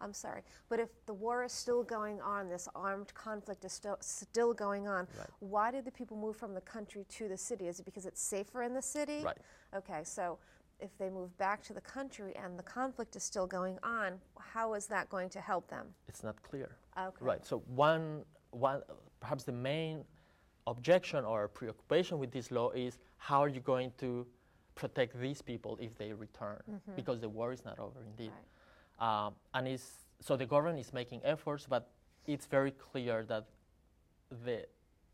I'm 0.00 0.12
sorry, 0.12 0.42
but 0.68 0.80
if 0.80 0.88
the 1.06 1.14
war 1.14 1.44
is 1.44 1.52
still 1.52 1.82
going 1.82 2.20
on, 2.20 2.48
this 2.48 2.66
armed 2.74 3.12
conflict 3.14 3.64
is 3.64 3.72
still 3.72 3.96
still 4.00 4.52
going 4.52 4.88
on, 4.88 5.06
right. 5.18 5.28
why 5.40 5.70
did 5.70 5.84
the 5.84 5.90
people 5.92 6.16
move 6.16 6.36
from 6.36 6.54
the 6.54 6.62
country 6.62 7.04
to 7.10 7.28
the 7.28 7.36
city? 7.36 7.68
Is 7.68 7.78
it 7.78 7.84
because 7.84 8.06
it's 8.06 8.20
safer 8.20 8.62
in 8.62 8.74
the 8.74 8.82
city? 8.82 9.22
Right. 9.22 9.36
Okay, 9.76 10.00
so 10.02 10.38
if 10.80 10.96
they 10.98 11.08
move 11.08 11.36
back 11.38 11.62
to 11.64 11.72
the 11.72 11.80
country 11.80 12.34
and 12.42 12.58
the 12.58 12.62
conflict 12.62 13.16
is 13.16 13.22
still 13.22 13.46
going 13.46 13.78
on, 13.82 14.14
how 14.38 14.74
is 14.74 14.86
that 14.86 15.08
going 15.08 15.28
to 15.30 15.40
help 15.40 15.68
them? 15.68 15.86
It's 16.08 16.24
not 16.24 16.42
clear. 16.42 16.70
Okay. 16.98 17.24
Right. 17.24 17.46
So 17.46 17.62
one 17.66 18.24
one 18.50 18.82
perhaps 19.20 19.44
the 19.44 19.52
main 19.52 20.04
objection 20.66 21.24
or 21.24 21.48
preoccupation 21.48 22.18
with 22.18 22.32
this 22.32 22.50
law 22.50 22.70
is 22.70 22.98
how 23.18 23.40
are 23.44 23.48
you 23.48 23.60
going 23.60 23.92
to 23.98 24.26
protect 24.76 25.18
these 25.18 25.42
people 25.42 25.76
if 25.80 25.92
they 25.98 26.12
return 26.12 26.60
mm-hmm. 26.70 26.92
because 26.94 27.18
the 27.20 27.28
war 27.28 27.52
is 27.52 27.64
not 27.64 27.78
over 27.80 28.00
indeed. 28.10 28.30
Right. 29.00 29.26
Um, 29.26 29.34
and 29.54 29.66
it's, 29.66 29.88
so 30.20 30.36
the 30.36 30.46
government 30.46 30.78
is 30.78 30.92
making 30.92 31.20
efforts, 31.24 31.66
but 31.68 31.90
it's 32.26 32.46
very 32.46 32.70
clear 32.70 33.24
that 33.24 33.46
the, 34.44 34.66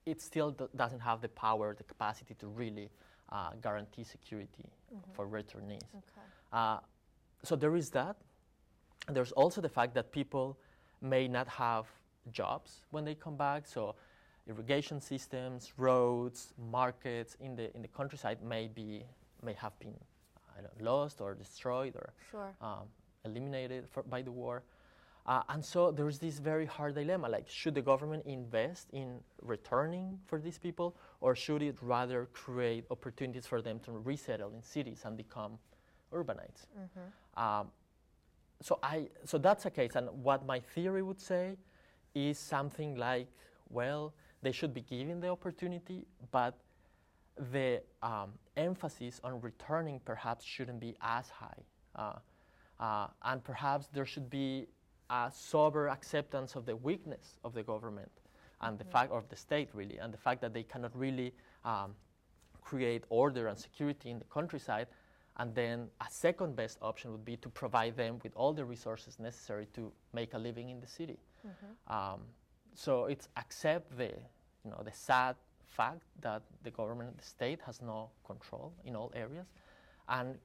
it 0.04 0.20
still 0.20 0.50
d- 0.50 0.66
doesn't 0.76 1.00
have 1.00 1.20
the 1.20 1.28
power, 1.28 1.74
the 1.74 1.84
capacity 1.84 2.34
to 2.34 2.46
really 2.48 2.90
uh, 3.30 3.50
guarantee 3.62 4.04
security 4.04 4.68
mm-hmm. 4.94 5.12
for 5.14 5.26
returnees. 5.26 5.88
Okay. 5.94 6.26
Uh, 6.52 6.78
so 7.42 7.56
there 7.56 7.74
is 7.74 7.90
that. 7.90 8.16
There's 9.08 9.32
also 9.32 9.60
the 9.60 9.68
fact 9.68 9.94
that 9.94 10.12
people 10.12 10.58
may 11.00 11.26
not 11.28 11.48
have 11.48 11.86
jobs 12.30 12.82
when 12.90 13.04
they 13.04 13.14
come 13.14 13.36
back. 13.36 13.66
So 13.66 13.94
irrigation 14.48 15.00
systems, 15.00 15.72
roads, 15.76 16.52
markets 16.70 17.36
in 17.40 17.56
the 17.56 17.74
in 17.74 17.82
the 17.82 17.88
countryside 17.88 18.42
may 18.42 18.68
be 18.68 19.04
may 19.42 19.54
have 19.54 19.78
been 19.78 19.94
lost 20.80 21.20
or 21.20 21.34
destroyed 21.34 21.96
or 21.96 22.12
sure. 22.30 22.54
um, 22.60 22.86
eliminated 23.24 23.84
for, 23.90 24.02
by 24.02 24.22
the 24.22 24.30
war. 24.30 24.62
Uh, 25.24 25.40
and 25.50 25.64
so 25.64 25.92
there's 25.92 26.18
this 26.18 26.38
very 26.38 26.66
hard 26.66 26.94
dilemma 26.94 27.28
like, 27.28 27.48
should 27.48 27.74
the 27.74 27.82
government 27.82 28.24
invest 28.26 28.88
in 28.92 29.20
returning 29.40 30.18
for 30.26 30.40
these 30.40 30.58
people, 30.58 30.96
or 31.20 31.36
should 31.36 31.62
it 31.62 31.76
rather 31.80 32.28
create 32.32 32.84
opportunities 32.90 33.46
for 33.46 33.62
them 33.62 33.78
to 33.78 33.92
resettle 33.92 34.52
in 34.52 34.62
cities 34.62 35.02
and 35.04 35.16
become 35.16 35.58
urbanites? 36.12 36.66
Mm-hmm. 36.76 37.42
Um, 37.42 37.68
so, 38.60 38.78
I, 38.82 39.08
so 39.24 39.38
that's 39.38 39.64
a 39.66 39.70
case. 39.70 39.94
And 39.94 40.08
what 40.24 40.44
my 40.44 40.58
theory 40.58 41.02
would 41.02 41.20
say 41.20 41.56
is 42.14 42.38
something 42.38 42.96
like, 42.96 43.28
well, 43.70 44.12
they 44.42 44.52
should 44.52 44.74
be 44.74 44.82
given 44.82 45.20
the 45.20 45.28
opportunity, 45.28 46.04
but 46.32 46.58
the 47.52 47.82
um, 48.02 48.32
emphasis 48.56 49.20
on 49.24 49.40
returning 49.40 50.00
perhaps 50.04 50.44
shouldn't 50.44 50.80
be 50.80 50.94
as 51.00 51.30
high. 51.30 51.62
Uh, 51.96 52.12
uh, 52.80 53.06
and 53.24 53.42
perhaps 53.44 53.88
there 53.92 54.06
should 54.06 54.28
be 54.28 54.66
a 55.10 55.30
sober 55.32 55.88
acceptance 55.88 56.56
of 56.56 56.66
the 56.66 56.74
weakness 56.74 57.38
of 57.44 57.54
the 57.54 57.62
government 57.62 58.10
and 58.62 58.78
the 58.78 58.84
mm-hmm. 58.84 58.92
fact 58.92 59.12
of 59.12 59.28
the 59.28 59.36
state 59.36 59.68
really 59.74 59.98
and 59.98 60.12
the 60.12 60.18
fact 60.18 60.40
that 60.40 60.54
they 60.54 60.62
cannot 60.62 60.96
really 60.96 61.34
um, 61.64 61.94
create 62.62 63.04
order 63.10 63.48
and 63.48 63.58
security 63.58 64.10
in 64.10 64.18
the 64.18 64.24
countryside 64.32 64.86
and 65.38 65.54
then 65.54 65.88
a 66.00 66.06
second 66.10 66.56
best 66.56 66.78
option 66.82 67.10
would 67.10 67.24
be 67.24 67.36
to 67.36 67.48
provide 67.48 67.96
them 67.96 68.18
with 68.22 68.32
all 68.36 68.52
the 68.52 68.64
resources 68.64 69.18
necessary 69.18 69.66
to 69.74 69.92
make 70.12 70.34
a 70.34 70.38
living 70.38 70.70
in 70.70 70.80
the 70.80 70.86
city 70.86 71.18
mm-hmm. 71.46 71.94
um, 71.94 72.20
so 72.74 73.04
it's 73.04 73.28
accept 73.36 73.96
the 73.96 74.10
you 74.64 74.70
know 74.70 74.80
the 74.84 74.92
sad 74.92 75.36
fact 75.76 76.02
that 76.20 76.42
the 76.62 76.70
government, 76.70 77.16
the 77.16 77.24
state, 77.24 77.60
has 77.66 77.80
no 77.82 78.10
control 78.26 78.72
in 78.84 78.96
all 78.96 79.10
areas, 79.14 79.46
and 80.08 80.38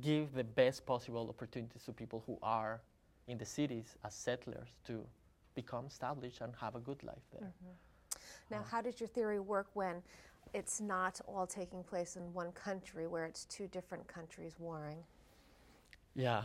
give 0.00 0.32
the 0.34 0.44
best 0.44 0.86
possible 0.86 1.28
opportunities 1.28 1.82
to 1.84 1.92
people 1.92 2.22
who 2.26 2.38
are 2.42 2.80
in 3.28 3.38
the 3.38 3.44
cities 3.44 3.96
as 4.04 4.14
settlers 4.14 4.68
to 4.84 5.04
become 5.54 5.86
established 5.86 6.40
and 6.40 6.52
have 6.60 6.74
a 6.74 6.80
good 6.80 7.02
life 7.02 7.26
there. 7.32 7.48
Mm-hmm. 7.48 8.18
Now, 8.50 8.60
uh, 8.60 8.70
how 8.70 8.80
does 8.80 9.00
your 9.00 9.08
theory 9.08 9.40
work 9.40 9.68
when 9.74 10.02
it's 10.54 10.80
not 10.80 11.20
all 11.26 11.46
taking 11.46 11.82
place 11.82 12.16
in 12.16 12.22
one 12.32 12.52
country, 12.52 13.06
where 13.06 13.24
it's 13.24 13.44
two 13.44 13.68
different 13.68 14.06
countries 14.06 14.54
warring? 14.58 14.98
Yeah. 16.14 16.42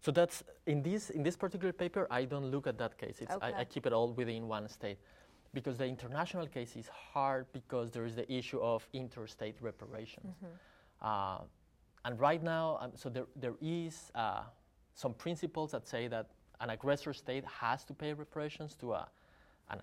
So 0.00 0.12
that's 0.12 0.44
in 0.66 0.82
this 0.82 1.10
in 1.10 1.22
this 1.22 1.36
particular 1.36 1.72
paper. 1.72 2.06
I 2.10 2.26
don't 2.26 2.50
look 2.50 2.66
at 2.66 2.78
that 2.78 2.96
case. 2.96 3.16
Okay. 3.22 3.34
I, 3.42 3.60
I 3.60 3.64
keep 3.64 3.86
it 3.86 3.92
all 3.92 4.12
within 4.12 4.46
one 4.46 4.68
state 4.68 4.98
because 5.56 5.78
the 5.78 5.86
international 5.86 6.46
case 6.46 6.76
is 6.76 6.88
hard 6.88 7.46
because 7.54 7.90
there 7.90 8.04
is 8.04 8.14
the 8.14 8.30
issue 8.30 8.60
of 8.60 8.86
interstate 8.92 9.56
reparations. 9.62 10.34
Mm-hmm. 10.36 11.06
Uh, 11.10 11.38
and 12.04 12.20
right 12.20 12.42
now, 12.42 12.78
um, 12.82 12.90
so 12.94 13.08
there, 13.08 13.26
there 13.34 13.54
is 13.62 14.12
uh, 14.14 14.42
some 14.94 15.14
principles 15.14 15.70
that 15.72 15.88
say 15.88 16.08
that 16.08 16.26
an 16.60 16.68
aggressor 16.70 17.14
state 17.14 17.44
has 17.46 17.84
to 17.84 17.94
pay 17.94 18.12
reparations 18.12 18.76
to, 18.80 18.92
a, 18.92 19.08
an, 19.70 19.78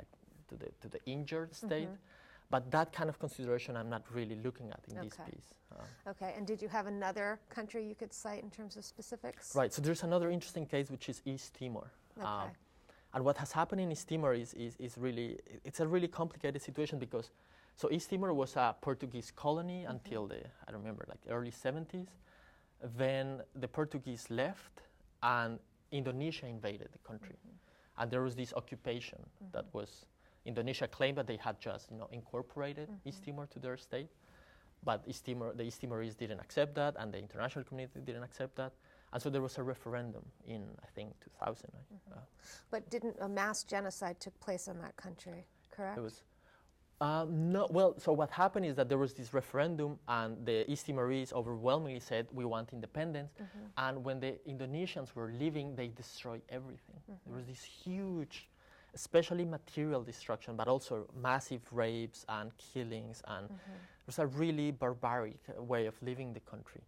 to, 0.48 0.56
the, 0.56 0.68
to 0.82 0.88
the 0.88 1.00
injured 1.08 1.56
state. 1.56 1.88
Mm-hmm. 1.88 2.52
But 2.52 2.70
that 2.70 2.94
kind 2.94 3.10
of 3.10 3.18
consideration 3.18 3.76
I'm 3.76 3.90
not 3.90 4.04
really 4.14 4.38
looking 4.44 4.70
at 4.70 4.82
in 4.88 5.00
okay. 5.00 5.08
this 5.08 5.18
piece. 5.28 5.50
Uh, 5.72 6.12
okay, 6.12 6.36
and 6.38 6.46
did 6.46 6.62
you 6.62 6.68
have 6.68 6.86
another 6.86 7.40
country 7.50 7.84
you 7.84 7.96
could 7.96 8.14
cite 8.14 8.44
in 8.44 8.52
terms 8.52 8.78
of 8.78 8.86
specifics? 8.86 9.56
Right, 9.56 9.74
so 9.74 9.82
there's 9.82 10.04
another 10.04 10.30
interesting 10.30 10.68
case 10.68 10.92
which 10.92 11.10
is 11.10 11.24
East 11.26 11.56
Timor. 11.60 11.90
Okay. 12.20 12.52
And 13.14 13.24
what 13.24 13.38
has 13.38 13.52
happened 13.52 13.82
in 13.82 13.92
East 13.92 14.10
Timor 14.10 14.34
is, 14.34 14.54
is, 14.56 14.76
is 14.80 14.98
really, 14.98 15.40
it's 15.64 15.80
a 15.80 15.88
really 15.88 16.08
complicated 16.08 16.62
situation 16.62 16.98
because, 16.98 17.30
so 17.76 17.92
East 17.92 18.10
Timor 18.10 18.34
was 18.34 18.56
a 18.56 18.76
Portuguese 18.82 19.32
colony 19.36 19.82
mm-hmm. 19.84 19.92
until 19.92 20.28
the, 20.28 20.40
I 20.68 20.72
remember, 20.72 21.06
like 21.08 21.20
early 21.30 21.52
70s. 21.52 22.08
Then 22.98 23.42
the 23.56 23.68
Portuguese 23.68 24.26
left, 24.30 24.82
and 25.22 25.60
Indonesia 25.92 26.48
invaded 26.48 26.90
the 26.92 26.98
country, 27.08 27.36
mm-hmm. 27.40 28.02
and 28.02 28.12
there 28.12 28.22
was 28.22 28.36
this 28.36 28.54
occupation 28.54 29.20
mm-hmm. 29.20 29.52
that 29.54 29.66
was 29.74 30.06
Indonesia 30.46 30.88
claimed 30.88 31.18
that 31.18 31.28
they 31.28 31.38
had 31.38 31.60
just 31.62 31.90
you 31.92 31.98
know 31.98 32.10
incorporated 32.12 32.90
mm-hmm. 32.90 33.08
East 33.08 33.24
Timor 33.24 33.46
to 33.48 33.60
their 33.60 33.78
state, 33.78 34.10
but 34.84 35.04
East 35.08 35.26
Timor, 35.26 35.54
the 35.54 35.64
East 35.64 35.80
Timorese 35.80 36.16
didn't 36.16 36.40
accept 36.40 36.76
that, 36.76 36.96
and 37.00 37.14
the 37.14 37.20
international 37.20 37.64
community 37.64 38.02
didn't 38.04 38.24
accept 38.24 38.56
that. 38.58 38.74
And 39.14 39.22
so 39.22 39.30
there 39.30 39.44
was 39.44 39.60
a 39.60 39.64
referendum 39.64 40.26
in, 40.48 40.64
I 40.82 40.88
think, 40.96 41.14
2000. 41.40 41.70
Mm-hmm. 41.70 42.14
Uh, 42.14 42.18
but 42.72 42.90
didn't 42.90 43.16
a 43.22 43.30
mass 43.30 43.64
genocide 43.64 44.20
took 44.20 44.38
place 44.40 44.68
in 44.68 44.80
that 44.80 44.98
country, 44.98 45.46
correct? 45.72 46.00
It 46.00 46.02
was. 46.02 46.24
Uh, 47.00 47.26
no, 47.30 47.68
well, 47.70 47.94
so 48.00 48.12
what 48.12 48.32
happened 48.32 48.66
is 48.66 48.76
that 48.76 48.90
there 48.90 48.98
was 48.98 49.14
this 49.14 49.34
referendum, 49.34 50.00
and 50.08 50.44
the 50.46 50.70
East 50.72 50.88
Timorese 50.88 51.32
overwhelmingly 51.32 52.00
said, 52.00 52.28
We 52.32 52.46
want 52.46 52.74
independence. 52.74 53.34
Mm-hmm. 53.36 53.66
And 53.78 54.04
when 54.04 54.20
the 54.20 54.40
Indonesians 54.50 55.14
were 55.14 55.32
leaving, 55.38 55.76
they 55.76 55.90
destroyed 55.90 56.42
everything. 56.50 57.00
Mm-hmm. 57.02 57.30
There 57.30 57.38
was 57.38 57.46
this 57.46 57.64
huge, 57.64 58.48
especially 58.96 59.46
material 59.46 60.02
destruction, 60.02 60.56
but 60.56 60.68
also 60.68 61.08
massive 61.22 61.62
rapes 61.72 62.26
and 62.30 62.52
killings. 62.58 63.22
And 63.28 63.46
mm-hmm. 63.46 63.74
it 63.74 64.08
was 64.08 64.18
a 64.18 64.26
really 64.26 64.72
barbaric 64.72 65.38
way 65.58 65.86
of 65.86 66.02
living 66.02 66.34
the 66.34 66.40
country. 66.40 66.82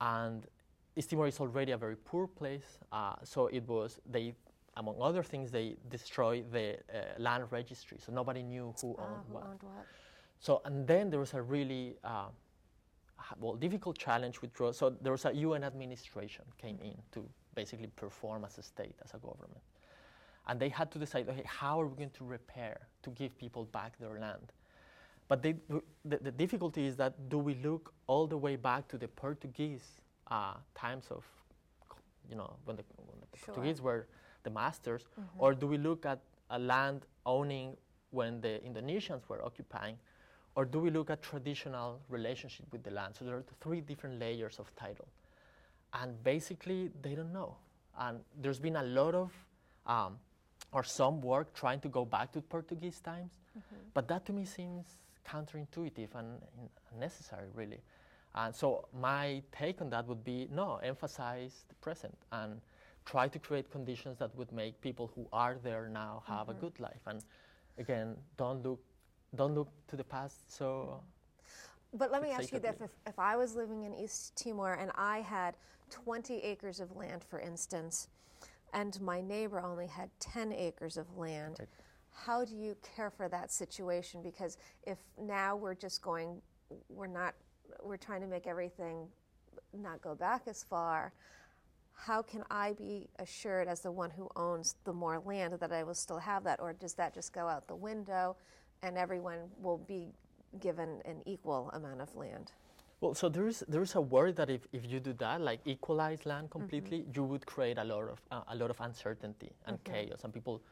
And 0.00 0.46
East 0.94 1.10
Timor 1.10 1.26
is 1.26 1.40
already 1.40 1.72
a 1.72 1.76
very 1.76 1.96
poor 1.96 2.26
place, 2.26 2.78
uh, 2.92 3.14
so 3.24 3.46
it 3.46 3.66
was 3.66 3.98
they, 4.10 4.34
among 4.76 5.00
other 5.00 5.22
things, 5.22 5.50
they 5.50 5.76
destroyed 5.88 6.52
the 6.52 6.74
uh, 6.74 7.02
land 7.18 7.44
registry, 7.50 7.98
so 8.04 8.12
nobody 8.12 8.42
knew 8.42 8.74
who 8.80 8.94
ah, 8.98 9.04
owned 9.04 9.24
who 9.28 9.34
what. 9.34 9.44
Owned 9.44 9.62
what. 9.62 9.86
So 10.40 10.60
and 10.64 10.86
then 10.86 11.08
there 11.08 11.20
was 11.20 11.32
a 11.32 11.40
really 11.40 11.96
uh, 12.04 12.26
well 13.40 13.54
difficult 13.54 13.96
challenge 13.96 14.42
with. 14.42 14.50
So 14.74 14.90
there 15.00 15.12
was 15.12 15.24
a 15.24 15.32
UN 15.32 15.64
administration 15.64 16.44
came 16.58 16.78
in 16.82 16.96
to 17.12 17.26
basically 17.54 17.88
perform 17.96 18.44
as 18.44 18.58
a 18.58 18.62
state, 18.62 18.96
as 19.02 19.14
a 19.14 19.18
government, 19.18 19.62
and 20.46 20.60
they 20.60 20.68
had 20.68 20.90
to 20.92 20.98
decide, 20.98 21.26
okay, 21.28 21.44
how 21.46 21.80
are 21.80 21.86
we 21.86 21.96
going 21.96 22.10
to 22.10 22.24
repair 22.24 22.88
to 23.02 23.10
give 23.10 23.36
people 23.38 23.64
back 23.64 23.98
their 23.98 24.18
land? 24.18 24.52
But 25.28 25.42
they, 25.42 25.54
the, 26.04 26.18
the 26.18 26.30
difficulty 26.30 26.86
is 26.86 26.96
that 26.96 27.30
do 27.30 27.38
we 27.38 27.54
look 27.54 27.94
all 28.06 28.26
the 28.26 28.36
way 28.36 28.56
back 28.56 28.88
to 28.88 28.98
the 28.98 29.08
Portuguese 29.08 30.01
uh, 30.32 30.54
times 30.74 31.06
of, 31.10 31.24
you 32.30 32.36
know, 32.36 32.50
when 32.64 32.76
the, 32.76 32.84
when 32.96 33.18
the 33.20 33.38
sure. 33.38 33.54
Portuguese 33.54 33.80
were 33.88 34.06
the 34.44 34.50
masters, 34.50 35.02
mm-hmm. 35.02 35.42
or 35.42 35.54
do 35.54 35.66
we 35.66 35.78
look 35.88 36.06
at 36.06 36.20
a 36.50 36.58
land 36.58 37.00
owning 37.26 37.76
when 38.10 38.40
the 38.40 38.54
Indonesians 38.68 39.22
were 39.28 39.40
occupying, 39.44 39.96
or 40.56 40.64
do 40.64 40.78
we 40.78 40.90
look 40.90 41.10
at 41.10 41.22
traditional 41.22 42.00
relationship 42.08 42.66
with 42.72 42.82
the 42.82 42.90
land? 42.90 43.14
So 43.18 43.24
there 43.24 43.36
are 43.36 43.44
three 43.60 43.80
different 43.80 44.18
layers 44.18 44.58
of 44.58 44.74
title, 44.76 45.08
and 46.00 46.22
basically 46.24 46.90
they 47.02 47.14
don't 47.14 47.32
know. 47.32 47.56
And 47.98 48.20
there's 48.42 48.58
been 48.58 48.76
a 48.76 48.84
lot 48.98 49.14
of, 49.14 49.30
um, 49.86 50.18
or 50.72 50.82
some 50.84 51.20
work 51.20 51.52
trying 51.54 51.80
to 51.80 51.88
go 51.88 52.04
back 52.04 52.32
to 52.32 52.40
Portuguese 52.40 53.00
times, 53.00 53.32
mm-hmm. 53.58 53.76
but 53.92 54.08
that 54.08 54.24
to 54.26 54.32
me 54.32 54.44
seems 54.44 54.86
counterintuitive 55.26 56.14
and 56.14 56.28
unnecessary, 56.92 57.48
really. 57.54 57.82
And 58.34 58.54
so 58.54 58.88
my 58.98 59.42
take 59.52 59.80
on 59.80 59.90
that 59.90 60.06
would 60.06 60.24
be 60.24 60.48
no, 60.50 60.76
emphasize 60.82 61.64
the 61.68 61.74
present 61.76 62.16
and 62.32 62.60
try 63.04 63.28
to 63.28 63.38
create 63.38 63.70
conditions 63.70 64.18
that 64.18 64.34
would 64.36 64.52
make 64.52 64.80
people 64.80 65.10
who 65.14 65.26
are 65.32 65.56
there 65.62 65.88
now 65.88 66.22
have 66.26 66.46
mm-hmm. 66.46 66.50
a 66.50 66.60
good 66.60 66.80
life. 66.80 67.00
And 67.06 67.22
again, 67.78 68.16
don't 68.36 68.62
look 68.62 68.80
don't 69.34 69.54
look 69.54 69.68
to 69.88 69.96
the 69.96 70.04
past. 70.04 70.54
So. 70.54 71.00
But 71.94 72.10
let 72.10 72.22
me 72.22 72.30
ask 72.30 72.52
you 72.52 72.58
this: 72.58 72.76
if, 72.80 72.90
if 73.06 73.18
I 73.18 73.36
was 73.36 73.54
living 73.54 73.84
in 73.84 73.94
East 73.94 74.36
Timor 74.36 74.74
and 74.74 74.90
I 74.94 75.20
had 75.20 75.56
20 75.90 76.38
acres 76.38 76.80
of 76.80 76.96
land, 76.96 77.22
for 77.22 77.38
instance, 77.38 78.08
and 78.72 78.98
my 79.00 79.20
neighbor 79.20 79.60
only 79.60 79.86
had 79.86 80.08
10 80.20 80.52
acres 80.52 80.96
of 80.96 81.06
land, 81.18 81.56
right. 81.58 81.68
how 82.10 82.44
do 82.44 82.56
you 82.56 82.76
care 82.96 83.10
for 83.10 83.28
that 83.28 83.52
situation? 83.52 84.22
Because 84.22 84.56
if 84.86 84.98
now 85.20 85.54
we're 85.54 85.74
just 85.74 86.00
going, 86.00 86.40
we're 86.88 87.06
not 87.06 87.34
we're 87.82 87.96
trying 87.96 88.20
to 88.20 88.26
make 88.26 88.46
everything 88.46 89.08
not 89.72 90.00
go 90.02 90.14
back 90.14 90.42
as 90.46 90.64
far. 90.64 91.12
How 91.94 92.22
can 92.22 92.42
I 92.50 92.72
be 92.72 93.08
assured, 93.18 93.68
as 93.68 93.80
the 93.80 93.92
one 93.92 94.10
who 94.10 94.28
owns 94.34 94.76
the 94.84 94.92
more 94.92 95.20
land, 95.24 95.54
that 95.60 95.72
I 95.72 95.82
will 95.82 95.94
still 95.94 96.18
have 96.18 96.44
that, 96.44 96.58
or 96.60 96.72
does 96.72 96.94
that 96.94 97.14
just 97.14 97.32
go 97.32 97.46
out 97.48 97.68
the 97.68 97.76
window, 97.76 98.36
and 98.82 98.96
everyone 98.96 99.38
will 99.60 99.78
be 99.78 100.12
given 100.60 101.00
an 101.04 101.22
equal 101.26 101.70
amount 101.72 102.00
of 102.00 102.14
land? 102.16 102.52
Well, 103.00 103.14
so 103.14 103.28
there 103.28 103.46
is 103.48 103.64
there 103.68 103.82
is 103.82 103.94
a 103.96 104.00
worry 104.00 104.32
that 104.32 104.48
if, 104.48 104.66
if 104.72 104.90
you 104.90 105.00
do 105.00 105.12
that, 105.14 105.40
like 105.40 105.60
equalize 105.64 106.24
land 106.24 106.50
completely, 106.50 107.00
mm-hmm. 107.00 107.10
you 107.14 107.24
would 107.24 107.44
create 107.46 107.78
a 107.78 107.84
lot 107.84 108.04
of 108.08 108.20
uh, 108.30 108.42
a 108.48 108.54
lot 108.54 108.70
of 108.70 108.80
uncertainty 108.80 109.50
and 109.66 109.76
mm-hmm. 109.82 109.92
chaos, 109.92 110.20
and 110.24 110.32
people 110.32 110.62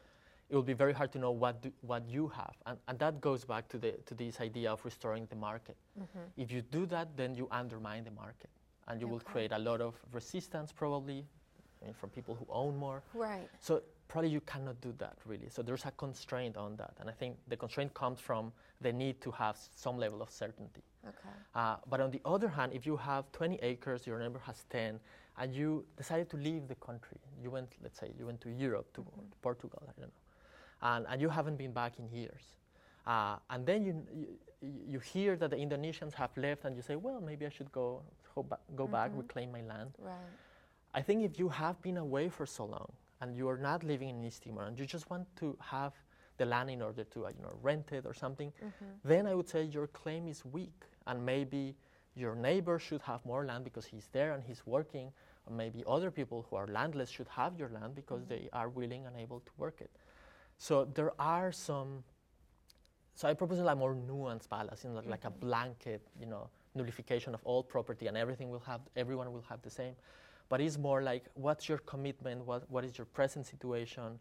it 0.51 0.55
will 0.55 0.63
be 0.63 0.73
very 0.73 0.91
hard 0.91 1.13
to 1.13 1.17
know 1.17 1.31
what, 1.31 1.61
do, 1.61 1.71
what 1.79 2.07
you 2.09 2.27
have. 2.27 2.53
And, 2.65 2.77
and 2.89 2.99
that 2.99 3.21
goes 3.21 3.45
back 3.45 3.69
to, 3.69 3.77
the, 3.77 3.93
to 4.05 4.13
this 4.13 4.41
idea 4.41 4.69
of 4.69 4.83
restoring 4.83 5.25
the 5.29 5.35
market. 5.37 5.77
Mm-hmm. 5.97 6.19
If 6.35 6.51
you 6.51 6.61
do 6.61 6.85
that, 6.87 7.15
then 7.15 7.33
you 7.33 7.47
undermine 7.51 8.03
the 8.03 8.11
market. 8.11 8.49
And 8.89 8.99
you 8.99 9.07
okay. 9.07 9.13
will 9.13 9.19
create 9.21 9.51
a 9.53 9.59
lot 9.59 9.79
of 9.79 9.95
resistance, 10.11 10.73
probably, 10.73 11.23
I 11.81 11.85
mean, 11.85 11.93
from 11.93 12.09
people 12.09 12.35
who 12.35 12.45
own 12.49 12.75
more. 12.75 13.01
Right. 13.13 13.47
So 13.61 13.81
probably 14.09 14.29
you 14.29 14.41
cannot 14.41 14.81
do 14.81 14.93
that, 14.97 15.15
really. 15.25 15.47
So 15.47 15.61
there's 15.61 15.85
a 15.85 15.91
constraint 15.91 16.57
on 16.57 16.75
that. 16.75 16.95
And 16.99 17.09
I 17.09 17.13
think 17.13 17.37
the 17.47 17.55
constraint 17.55 17.93
comes 17.93 18.19
from 18.19 18.51
the 18.81 18.91
need 18.91 19.21
to 19.21 19.31
have 19.31 19.57
some 19.73 19.97
level 19.97 20.21
of 20.21 20.29
certainty. 20.29 20.83
Okay. 21.07 21.15
Uh, 21.55 21.77
but 21.89 22.01
on 22.01 22.11
the 22.11 22.19
other 22.25 22.49
hand, 22.49 22.73
if 22.75 22.85
you 22.85 22.97
have 22.97 23.31
20 23.31 23.57
acres, 23.61 24.05
your 24.05 24.19
neighbor 24.19 24.41
has 24.45 24.65
10, 24.69 24.99
and 25.37 25.55
you 25.55 25.85
decided 25.95 26.29
to 26.29 26.35
leave 26.35 26.67
the 26.67 26.75
country, 26.75 27.17
you 27.41 27.49
went, 27.49 27.69
let's 27.81 27.97
say, 27.97 28.11
you 28.19 28.25
went 28.25 28.41
to 28.41 28.49
Europe, 28.49 28.91
to 28.95 29.01
mm-hmm. 29.01 29.21
Portugal, 29.41 29.81
I 29.81 29.85
don't 29.85 30.07
know 30.07 30.20
and, 30.81 31.05
and 31.09 31.21
you 31.21 31.29
haven't 31.29 31.57
been 31.57 31.71
back 31.71 31.93
in 31.99 32.09
years. 32.09 32.41
Uh, 33.05 33.37
and 33.49 33.65
then 33.65 33.83
you, 33.83 34.05
you, 34.13 34.27
you, 34.87 34.99
hear 34.99 35.35
that 35.35 35.49
the 35.49 35.55
Indonesians 35.55 36.13
have 36.13 36.35
left, 36.37 36.65
and 36.65 36.75
you 36.75 36.81
say, 36.81 36.95
well, 36.95 37.19
maybe 37.19 37.45
I 37.45 37.49
should 37.49 37.71
go, 37.71 38.03
go, 38.35 38.43
ba- 38.43 38.59
go 38.75 38.83
mm-hmm. 38.83 38.93
back, 38.93 39.11
reclaim 39.15 39.51
my 39.51 39.61
land. 39.61 39.91
Right. 39.97 40.13
I 40.93 41.01
think 41.01 41.23
if 41.23 41.39
you 41.39 41.49
have 41.49 41.81
been 41.81 41.97
away 41.97 42.29
for 42.29 42.45
so 42.45 42.65
long 42.65 42.91
and 43.21 43.35
you 43.35 43.47
are 43.47 43.57
not 43.57 43.83
living 43.83 44.09
in 44.09 44.23
East 44.23 44.43
Timor 44.43 44.65
and 44.65 44.77
you 44.77 44.85
just 44.85 45.09
want 45.09 45.25
to 45.37 45.57
have 45.61 45.93
the 46.37 46.45
land 46.45 46.69
in 46.69 46.81
order 46.81 47.03
to 47.03 47.25
uh, 47.25 47.29
you 47.29 47.41
know, 47.41 47.53
rent 47.61 47.91
it 47.91 48.05
or 48.05 48.13
something, 48.13 48.51
mm-hmm. 48.63 48.85
then 49.03 49.25
I 49.25 49.33
would 49.33 49.47
say 49.47 49.63
your 49.63 49.87
claim 49.87 50.27
is 50.27 50.43
weak, 50.45 50.83
and 51.07 51.25
maybe 51.25 51.75
your 52.15 52.35
neighbor 52.35 52.77
should 52.77 53.01
have 53.03 53.25
more 53.25 53.45
land 53.45 53.63
because 53.63 53.85
he's 53.85 54.09
there 54.11 54.33
and 54.33 54.43
he's 54.43 54.61
working, 54.65 55.11
or 55.47 55.55
maybe 55.55 55.83
other 55.87 56.11
people 56.11 56.45
who 56.49 56.55
are 56.55 56.67
landless 56.67 57.09
should 57.09 57.27
have 57.29 57.57
your 57.57 57.69
land 57.69 57.95
because 57.95 58.21
mm-hmm. 58.21 58.43
they 58.43 58.49
are 58.53 58.69
willing 58.69 59.05
and 59.05 59.15
able 59.17 59.39
to 59.39 59.51
work 59.57 59.81
it. 59.81 59.91
So 60.61 60.85
there 60.93 61.11
are 61.17 61.51
some. 61.51 62.03
So 63.15 63.27
I 63.27 63.33
propose 63.33 63.57
a 63.57 63.75
more 63.75 63.95
nuanced 63.95 64.47
balance, 64.47 64.83
you 64.83 64.91
know, 64.91 65.01
like, 65.07 65.21
mm-hmm. 65.21 65.27
a 65.27 65.45
blanket, 65.45 66.01
you 66.19 66.27
know, 66.27 66.49
nullification 66.75 67.33
of 67.33 67.41
all 67.45 67.63
property 67.63 68.05
and 68.05 68.15
everything 68.15 68.51
will 68.51 68.65
have, 68.71 68.81
everyone 68.95 69.33
will 69.33 69.43
have 69.49 69.61
the 69.63 69.71
same. 69.71 69.95
But 70.49 70.61
it's 70.61 70.77
more 70.77 71.01
like, 71.01 71.25
what's 71.33 71.67
your 71.67 71.79
commitment? 71.79 72.45
What, 72.45 72.69
what 72.69 72.85
is 72.85 72.95
your 72.95 73.05
present 73.05 73.47
situation? 73.47 74.19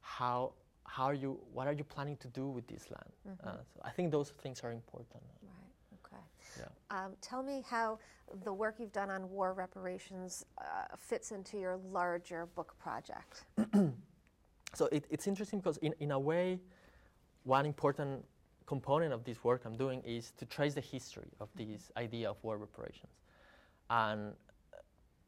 How, 0.00 0.52
how 0.84 1.04
are 1.04 1.14
you, 1.14 1.38
what 1.52 1.66
are 1.66 1.74
you 1.74 1.84
planning 1.84 2.16
to 2.18 2.28
do 2.28 2.48
with 2.48 2.66
this 2.66 2.90
land? 2.90 3.12
Mm-hmm. 3.28 3.48
Uh, 3.48 3.52
so 3.74 3.80
I 3.84 3.90
think 3.90 4.10
those 4.10 4.30
things 4.42 4.62
are 4.64 4.72
important. 4.72 5.22
Right, 5.42 5.98
okay. 6.06 6.22
Yeah. 6.58 7.04
Um, 7.04 7.12
tell 7.20 7.42
me 7.42 7.64
how 7.68 7.98
the 8.44 8.52
work 8.52 8.76
you've 8.78 8.92
done 8.92 9.10
on 9.10 9.30
war 9.30 9.52
reparations 9.52 10.46
uh, 10.58 10.62
fits 10.98 11.32
into 11.32 11.58
your 11.58 11.78
larger 11.92 12.46
book 12.46 12.74
project. 12.78 13.44
so 14.74 14.86
it, 14.86 15.04
it's 15.10 15.26
interesting 15.26 15.58
because 15.58 15.76
in, 15.78 15.94
in 16.00 16.12
a 16.12 16.18
way, 16.18 16.58
one 17.44 17.66
important 17.66 18.24
component 18.66 19.12
of 19.12 19.24
this 19.24 19.42
work 19.44 19.62
I'm 19.64 19.76
doing 19.76 20.02
is 20.02 20.32
to 20.38 20.46
trace 20.46 20.74
the 20.74 20.80
history 20.80 21.28
of 21.40 21.48
this 21.56 21.90
idea 21.96 22.30
of 22.30 22.36
war 22.42 22.56
reparations. 22.56 23.12
And 23.90 24.32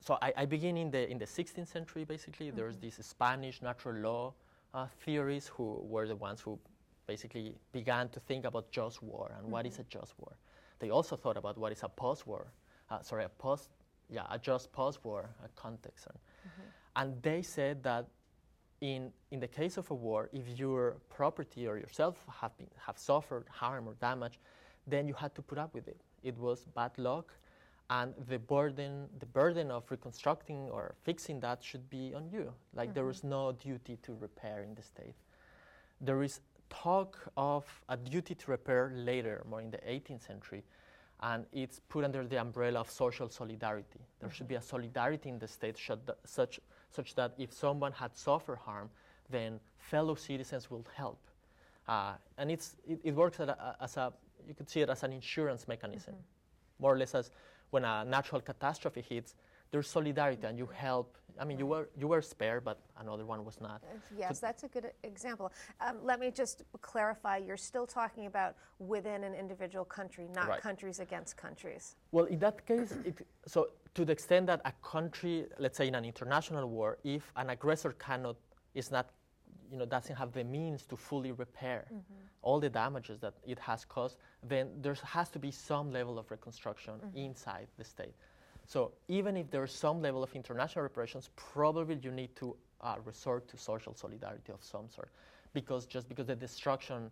so 0.01 0.19
I, 0.23 0.33
I 0.37 0.45
begin 0.47 0.77
in 0.77 0.91
the, 0.91 1.11
in 1.11 1.19
the 1.19 1.27
16th 1.27 1.69
century, 1.69 2.05
basically. 2.05 2.47
Mm-hmm. 2.47 2.57
There's 2.57 2.79
these 2.79 2.99
Spanish 3.01 3.61
natural 3.63 3.97
law 3.97 4.35
uh, 4.73 4.87
theorists 5.05 5.51
who 5.51 5.81
were 5.83 6.07
the 6.07 6.17
ones 6.17 6.41
who 6.41 6.59
basically 7.07 7.55
began 7.73 8.09
to 8.11 8.21
think 8.21 8.45
about 8.45 8.71
just 8.71 9.03
war 9.03 9.33
and 9.35 9.43
mm-hmm. 9.43 9.53
what 9.53 9.67
is 9.67 9.75
mm-hmm. 9.75 9.83
a 9.83 9.99
just 9.99 10.15
war. 10.19 10.37
They 10.79 10.91
also 10.91 11.17
thought 11.17 11.37
about 11.37 11.57
what 11.59 11.73
is 11.73 11.83
a 11.83 11.89
post-war, 11.89 12.47
uh, 12.91 13.01
sorry, 13.03 13.25
a 13.25 13.29
post, 13.29 13.71
yeah, 14.11 14.25
a 14.31 14.39
just 14.39 14.73
post-war 14.73 15.31
uh, 15.43 15.47
context. 15.55 16.07
And, 16.07 16.19
mm-hmm. 16.19 16.63
and 16.97 17.23
they 17.23 17.43
said 17.43 17.83
that 17.85 18.07
in, 18.85 19.11
in 19.31 19.41
the 19.41 19.49
case 19.49 19.79
of 19.79 19.91
a 19.91 19.95
war, 19.95 20.29
if 20.35 20.47
your 20.59 20.97
property 21.09 21.67
or 21.67 21.79
yourself 21.79 22.17
have, 22.41 22.55
been, 22.59 22.69
have 22.87 22.99
suffered 22.99 23.47
harm 23.49 23.89
or 23.89 23.95
damage, 23.95 24.39
then 24.87 25.09
you 25.09 25.15
had 25.15 25.35
to 25.37 25.41
put 25.43 25.57
up 25.57 25.73
with 25.73 25.89
it. 25.89 25.99
It 26.23 26.37
was 26.37 26.67
bad 26.77 26.93
luck, 26.99 27.33
and 27.89 28.13
the 28.29 28.39
burden, 28.39 29.09
the 29.19 29.27
burden 29.27 29.71
of 29.71 29.91
reconstructing 29.91 30.69
or 30.71 30.95
fixing 31.03 31.41
that 31.41 31.65
should 31.65 31.89
be 31.89 32.13
on 32.15 32.29
you. 32.31 32.53
Like 32.75 32.91
mm-hmm. 32.91 32.95
there 32.95 33.11
is 33.11 33.25
no 33.25 33.53
duty 33.53 33.97
to 34.03 34.15
repair 34.21 34.63
in 34.63 34.75
the 34.75 34.83
state. 34.83 35.15
There 36.03 36.23
is 36.23 36.41
talk 36.69 37.17
of 37.39 37.65
a 37.89 37.97
duty 37.97 38.35
to 38.35 38.51
repair 38.51 38.93
later, 38.95 39.43
more 39.49 39.63
in 39.63 39.71
the 39.71 39.79
18th 39.79 40.27
century, 40.27 40.63
and 41.21 41.47
it's 41.53 41.81
put 41.89 42.05
under 42.05 42.27
the 42.27 42.39
umbrella 42.39 42.81
of 42.81 42.91
social 42.91 43.31
solidarity. 43.31 44.01
There 44.21 44.31
should 44.31 44.49
be 44.49 44.57
a 44.57 44.63
solidarity 44.63 45.31
in 45.31 45.39
the 45.39 45.49
state 45.49 45.79
such, 46.27 46.61
such 46.95 47.15
that 47.15 47.35
if 47.39 47.53
someone 47.53 47.93
had 47.93 48.17
suffered 48.17 48.59
harm, 48.59 48.91
then 49.31 49.61
fellow 49.79 50.15
citizens 50.15 50.71
will 50.71 50.85
help. 50.95 51.19
Uh, 51.89 52.13
and 52.39 52.51
it's, 52.51 52.77
it, 52.89 52.99
it 53.05 53.15
works 53.15 53.41
as 53.41 53.49
a, 53.49 53.77
as 53.81 53.97
a, 53.97 54.13
you 54.47 54.55
could 54.55 54.69
see 54.69 54.81
it 54.81 54.89
as 54.89 55.03
an 55.03 55.13
insurance 55.13 55.67
mechanism, 55.69 56.15
mm-hmm. 56.15 56.83
more 56.83 56.95
or 56.95 56.99
less 56.99 57.15
as 57.15 57.31
when 57.71 57.85
a 57.85 58.05
natural 58.05 58.41
catastrophe 58.41 59.05
hits, 59.07 59.35
there's 59.75 59.91
solidarity 59.91 60.47
and 60.47 60.57
you 60.57 60.69
help. 60.87 61.09
I 61.43 61.45
mean, 61.45 61.59
you 61.59 61.67
were 61.73 61.87
you 62.01 62.07
were 62.13 62.23
spared, 62.23 62.63
but 62.71 62.79
another 63.03 63.27
one 63.33 63.41
was 63.49 63.57
not. 63.61 63.79
Yes, 64.17 64.39
so 64.39 64.47
that's 64.47 64.63
a 64.69 64.71
good 64.75 64.87
example. 65.13 65.47
Um, 65.85 65.97
let 66.11 66.19
me 66.25 66.29
just 66.43 66.57
clarify. 66.91 67.37
You're 67.47 67.65
still 67.71 67.87
talking 68.01 68.27
about 68.33 68.53
within 68.93 69.21
an 69.29 69.35
individual 69.45 69.87
country, 69.99 70.25
not 70.41 70.47
right. 70.49 70.61
countries 70.69 71.01
against 71.07 71.33
countries. 71.47 71.85
Well, 72.13 72.27
in 72.35 72.39
that 72.47 72.65
case, 72.71 72.93
it, 73.09 73.17
so 73.55 73.59
to 73.97 74.05
the 74.05 74.13
extent 74.13 74.45
that 74.47 74.61
a 74.73 74.75
country, 74.95 75.37
let's 75.65 75.77
say 75.79 75.89
in 75.89 75.97
an 75.97 76.05
international 76.13 76.67
war, 76.77 76.91
if 77.03 77.25
an 77.43 77.51
aggressor 77.51 77.93
cannot 78.07 78.37
is 78.81 78.93
not 78.97 79.07
you 79.73 79.79
know, 79.79 79.87
doesn't 79.87 80.15
have 80.23 80.31
the 80.33 80.45
means 80.45 80.81
to 80.91 80.97
fully 80.97 81.33
repair 81.33 81.81
mm-hmm. 81.87 82.21
all 82.43 82.61
the 82.61 82.69
damages 82.69 83.19
that 83.25 83.35
it 83.45 83.59
has 83.59 83.85
caused, 83.85 84.17
then 84.53 84.69
there 84.83 84.97
has 85.17 85.29
to 85.31 85.39
be 85.41 85.51
some 85.51 85.91
level 85.91 86.17
of 86.21 86.31
reconstruction 86.31 86.95
mm-hmm. 86.95 87.27
inside 87.27 87.67
the 87.77 87.85
state. 87.85 88.15
So 88.67 88.93
even 89.09 89.37
if 89.37 89.51
there's 89.51 89.73
some 89.73 90.01
level 90.01 90.23
of 90.23 90.35
international 90.35 90.83
reparations, 90.83 91.31
probably 91.37 91.99
you 92.03 92.11
need 92.11 92.35
to 92.37 92.57
uh, 92.81 92.97
resort 93.05 93.49
to 93.49 93.57
social 93.57 93.95
solidarity 93.95 94.53
of 94.53 94.63
some 94.63 94.89
sort, 94.89 95.11
because 95.53 95.87
just 95.87 96.09
because 96.09 96.27
the 96.27 96.37
destruction 96.37 97.11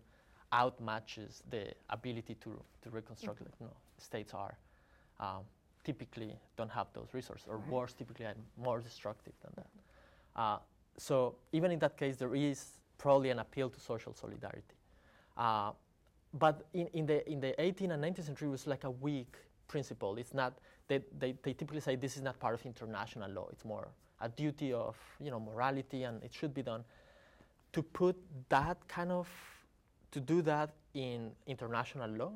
outmatches 0.51 1.41
the 1.49 1.71
ability 1.89 2.35
to, 2.35 2.59
to 2.81 2.89
reconstruct, 2.89 3.39
mm-hmm. 3.39 3.45
like, 3.45 3.59
you 3.59 3.65
know, 3.67 3.73
states 3.97 4.33
are 4.33 4.57
um, 5.19 5.41
typically 5.83 6.35
don't 6.57 6.71
have 6.71 6.87
those 6.93 7.07
resources, 7.13 7.47
or 7.47 7.57
right. 7.57 7.67
wars 7.67 7.93
typically 7.93 8.25
are 8.25 8.35
more 8.57 8.79
destructive 8.79 9.33
than 9.41 9.51
that. 9.55 10.41
Uh, 10.41 10.57
so 10.97 11.35
even 11.51 11.71
in 11.71 11.79
that 11.79 11.97
case, 11.97 12.17
there 12.17 12.35
is 12.35 12.77
probably 12.97 13.29
an 13.29 13.39
appeal 13.39 13.69
to 13.69 13.79
social 13.79 14.13
solidarity. 14.13 14.61
Uh, 15.37 15.71
but 16.35 16.65
in, 16.73 16.87
in, 16.93 17.05
the, 17.05 17.29
in 17.29 17.39
the 17.39 17.53
18th 17.59 17.91
and 17.91 18.03
19th 18.03 18.25
century, 18.25 18.47
it 18.47 18.51
was 18.51 18.67
like 18.67 18.83
a 18.83 18.91
weak 18.91 19.35
principle. 19.67 20.17
It's 20.17 20.33
not, 20.33 20.57
they, 20.87 21.01
they, 21.17 21.35
they 21.43 21.53
typically 21.53 21.79
say 21.79 21.95
this 21.95 22.17
is 22.17 22.21
not 22.21 22.39
part 22.39 22.53
of 22.53 22.65
international 22.65 23.29
law. 23.31 23.47
It's 23.51 23.65
more 23.65 23.87
a 24.21 24.29
duty 24.29 24.73
of 24.73 24.95
you 25.19 25.31
know, 25.31 25.39
morality 25.39 26.03
and 26.03 26.23
it 26.23 26.33
should 26.33 26.53
be 26.53 26.61
done. 26.61 26.83
To 27.73 27.81
put 27.81 28.15
that 28.49 28.77
kind 28.87 29.11
of, 29.11 29.27
to 30.11 30.19
do 30.19 30.41
that 30.43 30.71
in 30.93 31.31
international 31.47 32.09
law 32.09 32.31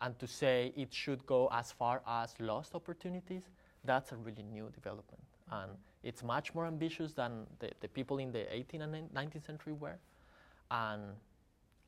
and 0.00 0.18
to 0.18 0.26
say 0.26 0.72
it 0.76 0.92
should 0.92 1.24
go 1.26 1.48
as 1.52 1.72
far 1.72 2.02
as 2.06 2.34
lost 2.40 2.74
opportunities, 2.74 3.42
that's 3.84 4.12
a 4.12 4.16
really 4.16 4.42
new 4.42 4.70
development. 4.74 5.22
And 5.50 5.72
it's 6.02 6.22
much 6.22 6.54
more 6.54 6.66
ambitious 6.66 7.12
than 7.12 7.46
the, 7.58 7.70
the 7.80 7.88
people 7.88 8.18
in 8.18 8.32
the 8.32 8.40
18th 8.40 8.82
and 8.82 9.14
19th 9.14 9.46
century 9.46 9.72
were. 9.72 9.98
And, 10.70 11.02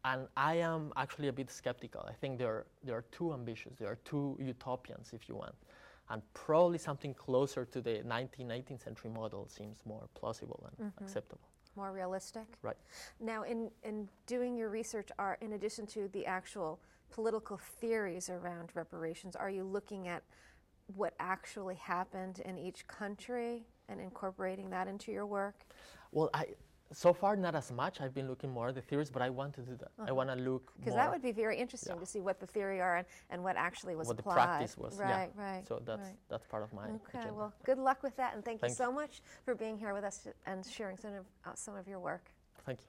and 0.05 0.29
I 0.37 0.57
am 0.57 0.93
actually 0.97 1.29
a 1.29 1.33
bit 1.33 1.51
skeptical. 1.51 2.05
I 2.09 2.13
think 2.13 2.39
they're, 2.39 2.67
they're 2.83 3.05
too 3.13 3.33
ambitious. 3.33 3.77
They 3.79 3.87
are 3.87 3.99
too 4.05 4.37
utopians, 4.41 5.11
if 5.13 5.29
you 5.29 5.37
want. 5.37 5.55
And 6.09 6.23
probably 6.35 6.79
something 6.79 7.15
closer 7.15 7.65
to 7.67 7.81
the 7.81 8.03
19th, 8.07 8.49
18th 8.49 8.83
century 8.83 9.11
model 9.11 9.47
seems 9.49 9.79
more 9.85 10.09
plausible 10.15 10.69
and 10.69 10.89
mm-hmm. 10.89 11.05
acceptable. 11.05 11.49
More 11.77 11.93
realistic? 11.93 12.47
Right. 12.63 12.77
Now, 13.21 13.45
in, 13.45 13.71
in 13.85 14.09
doing 14.27 14.57
your 14.57 14.71
research, 14.71 15.09
are, 15.19 15.39
in 15.41 15.53
addition 15.53 15.87
to 15.89 16.09
the 16.09 16.27
actual 16.27 16.81
political 17.11 17.59
theories 17.59 18.29
around 18.29 18.71
reparations, 18.75 19.37
are 19.37 19.51
you 19.51 19.63
looking 19.63 20.09
at 20.09 20.23
what 20.97 21.15
actually 21.21 21.77
happened 21.77 22.41
in 22.45 22.59
each 22.59 22.87
country 22.89 23.67
and 23.89 24.01
incorporating 24.01 24.71
that 24.71 24.89
into 24.89 25.13
your 25.13 25.27
work? 25.27 25.55
Well, 26.11 26.31
I 26.35 26.47
so 26.92 27.12
far 27.12 27.37
not 27.37 27.55
as 27.55 27.70
much. 27.70 28.00
I've 28.00 28.14
been 28.14 28.29
looking 28.29 28.50
more 28.50 28.68
at 28.68 28.74
the 28.74 28.81
theories, 28.81 29.11
but 29.11 29.22
I 29.22 29.31
want 29.31 29.55
to 29.55 29.61
do 29.61 29.76
that. 29.76 29.90
Uh-huh. 29.98 30.07
I 30.09 30.12
want 30.12 30.29
to 30.31 30.37
look 30.37 30.72
because 30.79 30.94
that 30.94 31.11
would 31.11 31.22
be 31.22 31.33
very 31.33 31.57
interesting 31.57 31.94
yeah. 31.94 32.00
to 32.00 32.07
see 32.07 32.20
what 32.20 32.40
the 32.40 32.46
theory 32.46 32.81
are 32.81 32.96
and, 32.96 33.07
and 33.31 33.44
what 33.44 33.57
actually 33.57 33.94
was 33.94 34.09
what 34.09 34.18
applied. 34.18 34.35
the 34.35 34.40
practice 34.40 34.76
was. 34.76 34.96
Right, 34.98 35.31
yeah. 35.37 35.42
right. 35.42 35.68
So 35.68 35.81
that's 35.85 36.03
right. 36.03 36.16
that's 36.29 36.46
part 36.46 36.62
of 36.62 36.72
my. 36.72 36.85
Okay, 36.85 37.18
agenda. 37.18 37.35
well, 37.35 37.53
good 37.64 37.79
luck 37.79 38.03
with 38.03 38.16
that, 38.16 38.35
and 38.35 38.44
thank, 38.44 38.61
thank 38.61 38.70
you 38.70 38.76
so 38.76 38.90
much 38.90 39.22
for 39.44 39.55
being 39.55 39.79
here 39.79 39.94
with 39.94 40.05
us 40.05 40.26
and 40.46 40.66
sharing 40.66 40.96
some 40.96 41.14
of 41.14 41.26
uh, 41.46 41.55
some 41.55 41.76
of 41.76 41.87
your 41.87 42.00
work. 42.00 42.24
Thank 42.66 42.81
you. 42.81 42.87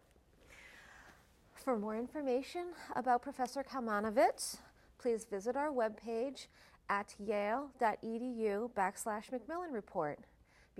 For 1.54 1.78
more 1.78 1.96
information 1.96 2.74
about 2.96 3.22
Professor 3.22 3.64
Kalmanovitz, 3.64 4.58
please 4.98 5.26
visit 5.26 5.56
our 5.56 5.70
webpage 5.70 6.48
at 6.90 7.14
yale.edu 7.20 8.72
backslash 8.72 9.32
Macmillan 9.32 9.72
Report. 9.72 10.20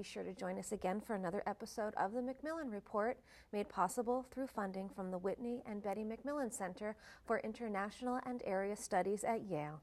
Be 0.02 0.06
sure 0.06 0.24
to 0.24 0.34
join 0.34 0.58
us 0.58 0.72
again 0.72 1.00
for 1.00 1.14
another 1.14 1.44
episode 1.46 1.94
of 1.94 2.14
the 2.14 2.24
Macmillan 2.24 2.72
Report, 2.72 3.20
made 3.54 3.70
possible 3.70 4.26
through 4.32 4.48
funding 4.48 4.90
from 4.90 5.12
the 5.12 5.20
Whitney 5.20 5.62
and 5.68 5.84
Betty 5.84 6.04
Macmillan 6.04 6.50
Center 6.50 6.96
for 7.24 7.38
International 7.38 8.20
and 8.26 8.42
Area 8.44 8.76
Studies 8.76 9.24
at 9.24 9.44
Yale. 9.44 9.80